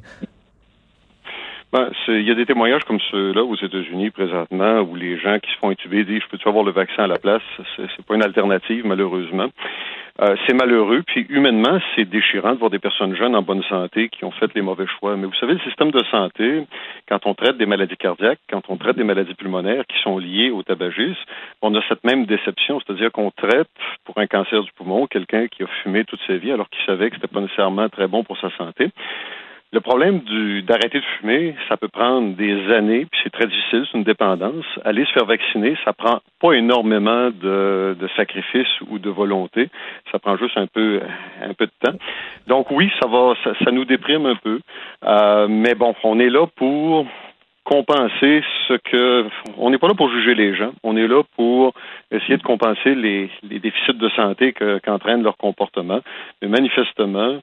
Ben, 1.74 1.90
il 2.08 2.22
y 2.22 2.30
a 2.30 2.36
des 2.36 2.46
témoignages 2.46 2.84
comme 2.84 3.00
ceux-là 3.10 3.44
aux 3.44 3.56
États-Unis 3.56 4.12
présentement 4.12 4.82
où 4.82 4.94
les 4.94 5.18
gens 5.18 5.40
qui 5.40 5.50
se 5.50 5.58
font 5.58 5.70
intuber 5.70 6.04
disent 6.04 6.22
je 6.22 6.28
peux-tu 6.28 6.48
avoir 6.48 6.64
le 6.64 6.72
vaccin 6.72 7.06
à 7.06 7.08
la 7.08 7.18
place? 7.18 7.42
C'est 7.76 8.06
pas 8.06 8.14
une 8.14 8.22
alternative 8.22 8.86
malheureusement. 8.86 9.48
Euh, 10.22 10.36
c'est 10.46 10.54
malheureux, 10.54 11.02
puis 11.08 11.26
humainement, 11.30 11.80
c'est 11.96 12.06
déchirant 12.06 12.54
de 12.54 12.60
voir 12.60 12.70
des 12.70 12.78
personnes 12.78 13.16
jeunes 13.16 13.36
en 13.36 13.42
bonne 13.42 13.64
santé 13.64 14.10
qui 14.10 14.24
ont 14.24 14.30
fait 14.30 14.54
les 14.54 14.62
mauvais 14.62 14.86
choix. 14.86 15.18
Mais 15.18 15.26
vous 15.26 15.34
savez, 15.40 15.54
le 15.54 15.60
système 15.62 15.90
de 15.90 16.04
santé, 16.12 16.68
quand 17.10 17.26
on 17.26 17.34
traite 17.34 17.58
des 17.58 17.66
maladies 17.66 17.98
cardiaques, 17.98 18.38
quand 18.48 18.62
on 18.70 18.78
traite 18.78 18.96
des 18.96 19.04
maladies 19.04 19.34
pulmonaires 19.34 19.88
qui 19.88 20.00
sont 20.04 20.20
liées 20.20 20.52
au 20.52 20.62
tabagisme, 20.62 21.18
on 21.64 21.74
a 21.74 21.82
cette 21.90 22.04
même 22.04 22.28
déception, 22.28 22.80
c'est-à-dire 22.82 23.12
qu'on 23.12 23.32
traite 23.32 23.68
pour 24.06 24.20
un 24.20 24.28
cancer 24.28 24.62
du 24.62 24.72
poumon 24.74 25.08
quelqu'un 25.08 25.48
qui 25.48 25.64
a 25.64 25.68
fumé 25.82 26.06
toute 26.06 26.22
sa 26.28 26.38
vie 26.38 26.52
alors 26.52 26.70
qu'il 26.70 26.86
savait 26.86 27.10
que 27.10 27.16
c'était 27.16 27.34
pas 27.34 27.42
nécessairement 27.42 27.90
très 27.90 28.08
bon 28.08 28.24
pour 28.24 28.38
sa 28.38 28.52
santé. 28.58 28.92
Le 29.74 29.82
problème 29.82 30.22
d'arrêter 30.68 31.00
de 31.00 31.06
fumer, 31.18 31.56
ça 31.68 31.78
peut 31.78 31.88
prendre 31.88 32.36
des 32.36 32.72
années, 32.72 33.08
puis 33.10 33.20
c'est 33.24 33.32
très 33.32 33.48
difficile, 33.48 33.88
c'est 33.92 33.98
une 33.98 34.04
dépendance. 34.04 34.66
Aller 34.86 35.04
se 35.04 35.12
faire 35.14 35.26
vacciner, 35.26 35.76
ça 35.84 35.94
prend 35.94 36.20
pas 36.40 36.54
énormément 36.54 37.32
de, 37.32 37.98
de 38.00 38.10
sacrifices 38.16 38.82
ou 38.88 39.00
de 39.00 39.10
volonté. 39.10 39.70
Ça 40.12 40.20
prend 40.20 40.38
juste 40.38 40.60
un 40.60 40.68
peu, 40.68 41.02
un 41.42 41.56
peu 41.56 41.66
de 41.66 41.72
temps. 41.82 41.98
Donc 42.46 42.70
oui, 42.70 42.92
ça 43.02 43.10
va, 43.10 43.34
ça, 43.44 43.72
nous 43.72 43.84
déprime 43.84 44.28
un 44.28 44.36
peu. 44.36 44.60
Euh, 45.06 45.48
mais 45.50 45.74
bon, 45.74 45.96
on 46.04 46.20
est 46.20 46.30
là 46.30 46.46
pour 46.56 47.08
compenser 47.64 48.44
ce 48.68 48.74
que 48.74 49.26
on 49.58 49.72
n'est 49.72 49.80
pas 49.80 49.88
là 49.88 49.96
pour 49.96 50.12
juger 50.12 50.36
les 50.36 50.54
gens, 50.54 50.74
on 50.84 50.98
est 50.98 51.08
là 51.08 51.24
pour 51.36 51.74
essayer 52.12 52.38
de 52.38 52.44
compenser 52.44 52.94
les, 52.94 53.32
les 53.42 53.58
déficits 53.58 53.98
de 53.98 54.10
santé 54.10 54.54
qu'entraîne 54.84 55.24
leur 55.24 55.38
comportement. 55.38 56.02
Mais 56.42 56.48
manifestement, 56.48 57.40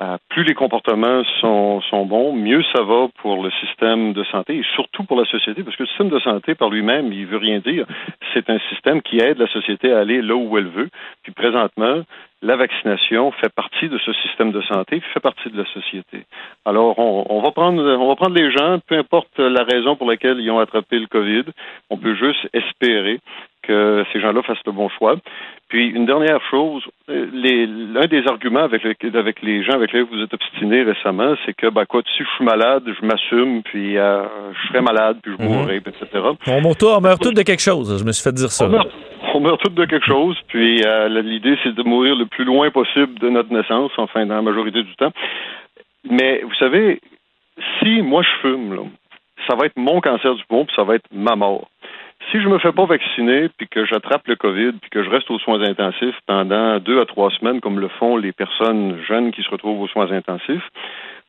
euh, 0.00 0.16
plus 0.28 0.44
les 0.44 0.54
comportements 0.54 1.22
sont, 1.40 1.80
sont, 1.82 2.06
bons, 2.06 2.32
mieux 2.32 2.62
ça 2.74 2.82
va 2.82 3.08
pour 3.20 3.42
le 3.42 3.50
système 3.60 4.12
de 4.12 4.22
santé 4.24 4.58
et 4.58 4.62
surtout 4.74 5.02
pour 5.02 5.18
la 5.18 5.26
société, 5.26 5.64
parce 5.64 5.76
que 5.76 5.82
le 5.82 5.88
système 5.88 6.10
de 6.10 6.20
santé 6.20 6.54
par 6.54 6.70
lui-même, 6.70 7.12
il 7.12 7.26
veut 7.26 7.38
rien 7.38 7.58
dire. 7.58 7.86
C'est 8.32 8.48
un 8.48 8.58
système 8.70 9.02
qui 9.02 9.18
aide 9.18 9.38
la 9.38 9.48
société 9.48 9.92
à 9.92 9.98
aller 9.98 10.22
là 10.22 10.36
où 10.36 10.56
elle 10.56 10.68
veut. 10.68 10.90
Puis 11.24 11.32
présentement, 11.32 12.02
la 12.40 12.56
vaccination 12.56 13.32
fait 13.32 13.52
partie 13.52 13.88
de 13.88 13.98
ce 13.98 14.12
système 14.12 14.52
de 14.52 14.62
santé, 14.62 15.00
fait 15.12 15.20
partie 15.20 15.50
de 15.50 15.58
la 15.58 15.66
société. 15.66 16.24
Alors, 16.64 16.98
on, 16.98 17.26
on, 17.28 17.42
va 17.42 17.50
prendre, 17.50 17.82
on 17.82 18.08
va 18.08 18.16
prendre 18.16 18.36
les 18.36 18.50
gens, 18.50 18.78
peu 18.86 18.96
importe 18.96 19.38
la 19.38 19.64
raison 19.64 19.96
pour 19.96 20.08
laquelle 20.08 20.38
ils 20.40 20.50
ont 20.50 20.60
attrapé 20.60 20.98
le 20.98 21.08
COVID, 21.08 21.44
on 21.90 21.98
peut 21.98 22.14
juste 22.14 22.48
espérer 22.52 23.18
que 23.70 24.04
ces 24.12 24.20
gens-là 24.20 24.42
fassent 24.42 24.66
le 24.66 24.72
bon 24.72 24.88
choix. 24.88 25.16
Puis, 25.68 25.86
une 25.86 26.04
dernière 26.04 26.40
chose, 26.50 26.82
l'un 27.06 28.06
des 28.06 28.26
arguments 28.26 28.64
avec, 28.64 28.82
le, 28.82 28.94
avec 29.16 29.40
les 29.42 29.62
gens 29.62 29.74
avec 29.74 29.92
lesquels 29.92 30.08
vous 30.10 30.22
êtes 30.22 30.34
obstinés 30.34 30.82
récemment, 30.82 31.34
c'est 31.46 31.54
que, 31.54 31.68
bah, 31.68 31.86
quoi, 31.86 32.02
si 32.16 32.24
je 32.24 32.28
suis 32.34 32.44
malade, 32.44 32.82
je 32.86 33.06
m'assume, 33.06 33.62
puis 33.62 33.96
euh, 33.96 34.24
je 34.52 34.68
serai 34.68 34.80
malade, 34.80 35.18
puis 35.22 35.32
je 35.38 35.44
mhm. 35.44 35.52
mourrai, 35.52 35.76
etc. 35.76 36.06
On 36.48 36.60
meurt, 36.60 36.82
on 36.82 37.00
meurt 37.00 37.22
tous 37.22 37.32
de 37.32 37.42
quelque 37.42 37.62
chose, 37.62 38.00
je 38.00 38.04
me 38.04 38.10
suis 38.10 38.24
fait 38.24 38.34
dire 38.34 38.50
ça. 38.50 38.66
On 38.66 38.70
meurt, 38.70 38.90
on 39.34 39.40
meurt 39.40 39.60
tous 39.62 39.70
de 39.70 39.84
quelque 39.84 40.06
chose, 40.06 40.36
puis 40.48 40.82
euh, 40.84 41.08
l'idée, 41.22 41.56
c'est 41.62 41.74
de 41.74 41.82
mourir 41.84 42.16
le 42.16 42.26
plus 42.26 42.44
loin 42.44 42.70
possible 42.70 43.20
de 43.20 43.28
notre 43.28 43.52
naissance, 43.52 43.92
enfin, 43.96 44.26
dans 44.26 44.34
la 44.34 44.42
majorité 44.42 44.82
du 44.82 44.96
temps. 44.96 45.12
Mais, 46.10 46.42
vous 46.42 46.54
savez, 46.54 47.00
si 47.78 48.02
moi 48.02 48.22
je 48.22 48.48
fume, 48.48 48.74
là, 48.74 48.82
ça 49.48 49.54
va 49.54 49.66
être 49.66 49.76
mon 49.76 50.00
cancer 50.00 50.34
du 50.34 50.42
poumon, 50.48 50.64
puis 50.64 50.74
ça 50.74 50.82
va 50.82 50.96
être 50.96 51.06
ma 51.12 51.36
mort 51.36 51.68
si 52.30 52.40
je 52.40 52.48
me 52.48 52.58
fais 52.58 52.72
pas 52.72 52.84
vacciner, 52.84 53.48
puis 53.56 53.66
que 53.68 53.84
j'attrape 53.84 54.26
le 54.28 54.36
COVID, 54.36 54.72
puis 54.80 54.90
que 54.90 55.02
je 55.02 55.10
reste 55.10 55.30
aux 55.30 55.38
soins 55.38 55.62
intensifs 55.62 56.18
pendant 56.26 56.78
deux 56.78 57.00
à 57.00 57.06
trois 57.06 57.30
semaines, 57.30 57.60
comme 57.60 57.80
le 57.80 57.88
font 57.88 58.16
les 58.16 58.32
personnes 58.32 59.00
jeunes 59.08 59.32
qui 59.32 59.42
se 59.42 59.50
retrouvent 59.50 59.80
aux 59.80 59.88
soins 59.88 60.12
intensifs, 60.12 60.68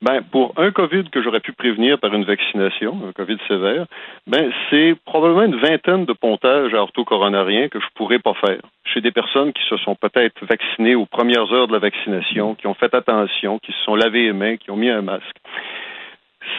ben, 0.02 0.22
pour 0.32 0.54
un 0.58 0.72
COVID 0.72 1.10
que 1.12 1.22
j'aurais 1.22 1.40
pu 1.40 1.54
prévenir 1.54 2.00
par 2.00 2.14
une 2.14 2.24
vaccination, 2.24 2.98
un 3.08 3.12
COVID 3.12 3.38
sévère, 3.48 3.86
ben, 4.26 4.52
c'est 4.70 4.96
probablement 5.06 5.44
une 5.44 5.60
vingtaine 5.60 6.06
de 6.06 6.14
pontages 6.14 6.74
orthocoronariens 6.74 7.70
que 7.70 7.80
je 7.80 7.86
pourrais 7.96 8.20
pas 8.20 8.34
faire. 8.34 8.62
Chez 8.84 9.02
des 9.02 9.12
personnes 9.12 9.54
qui 9.54 9.64
se 9.70 9.78
sont 9.78 9.96
peut-être 9.96 10.44
vaccinées 10.46 10.96
aux 10.96 11.06
premières 11.06 11.52
heures 11.54 11.68
de 11.68 11.74
la 11.74 11.80
vaccination, 11.80 12.56
qui 12.56 12.66
ont 12.66 12.74
fait 12.74 12.94
attention, 12.96 13.60
qui 13.60 13.72
se 13.72 13.80
sont 13.86 13.96
lavé 13.96 14.24
les 14.24 14.34
mains, 14.34 14.58
qui 14.58 14.72
ont 14.72 14.76
mis 14.76 14.90
un 14.90 15.04
masque 15.04 15.38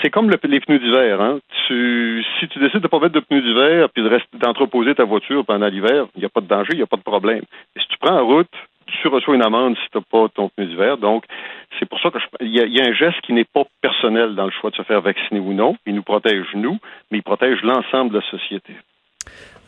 c'est 0.01 0.11
comme 0.11 0.31
le, 0.31 0.39
les 0.45 0.61
pneus 0.61 0.79
d'hiver. 0.79 1.21
Hein. 1.21 1.41
Si 1.69 2.49
tu 2.49 2.59
décides 2.59 2.81
de 2.81 2.87
ne 2.87 2.89
pas 2.89 2.99
mettre 2.99 3.15
de 3.15 3.21
pneus 3.21 3.43
d'hiver 3.43 3.89
puis 3.91 4.03
d'entreposer 4.35 4.95
ta 4.95 5.05
voiture 5.05 5.45
pendant 5.45 5.69
l'hiver, 5.69 6.07
il 6.15 6.21
n'y 6.21 6.27
a 6.27 6.29
pas 6.29 6.41
de 6.41 6.47
danger, 6.47 6.71
il 6.73 6.79
n'y 6.79 6.83
a 6.83 6.87
pas 6.87 6.97
de 6.97 7.03
problème. 7.03 7.43
Et 7.77 7.81
si 7.81 7.89
tu 7.89 7.99
prends 7.99 8.19
en 8.19 8.27
route, 8.27 8.51
tu 8.87 9.09
reçois 9.09 9.35
une 9.35 9.45
amende 9.45 9.77
si 9.77 9.91
tu 9.91 9.99
n'as 9.99 10.05
pas 10.11 10.29
ton 10.29 10.49
pneu 10.49 10.67
d'hiver. 10.67 10.99
Donc, 10.99 11.25
c'est 11.79 11.89
pour 11.89 12.01
ça 12.01 12.11
qu'il 12.11 12.49
y, 12.49 12.59
y, 12.59 12.81
a 12.81 12.85
un 12.85 12.93
geste 12.93 13.21
qui 13.23 13.33
n'est 13.33 13.45
pas 13.45 13.65
personnel 13.81 14.35
dans 14.35 14.45
le 14.45 14.51
choix 14.51 14.71
de 14.71 14.77
se 14.77 14.83
faire 14.83 15.01
vacciner 15.01 15.41
ou 15.41 15.53
non. 15.53 15.77
Il 15.87 15.95
nous 15.95 16.03
protège, 16.03 16.47
nous, 16.55 16.79
mais 17.11 17.19
il 17.19 17.23
protège 17.23 17.63
l'ensemble 17.63 18.11
de 18.11 18.19
la 18.19 18.31
société. 18.31 18.75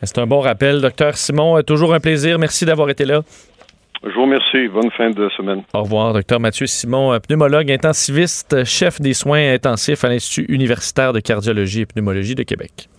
C'est 0.01 0.19
un 0.19 0.27
bon 0.27 0.39
rappel. 0.39 0.81
Docteur 0.81 1.15
Simon, 1.15 1.61
toujours 1.63 1.93
un 1.93 1.99
plaisir. 1.99 2.37
Merci 2.37 2.65
d'avoir 2.65 2.89
été 2.89 3.05
là. 3.05 3.21
Je 4.03 4.11
vous 4.13 4.23
remercie. 4.23 4.67
Bonne 4.67 4.91
fin 4.91 5.09
de 5.09 5.29
semaine. 5.29 5.63
Au 5.73 5.83
revoir, 5.83 6.13
docteur 6.13 6.39
Mathieu 6.39 6.67
Simon, 6.67 7.17
pneumologue 7.19 7.71
intensiviste, 7.71 8.63
chef 8.65 9.01
des 9.01 9.13
soins 9.13 9.53
intensifs 9.53 10.03
à 10.03 10.09
l'Institut 10.09 10.45
universitaire 10.49 11.13
de 11.13 11.19
cardiologie 11.19 11.81
et 11.81 11.85
pneumologie 11.85 12.35
de 12.35 12.43
Québec. 12.43 12.89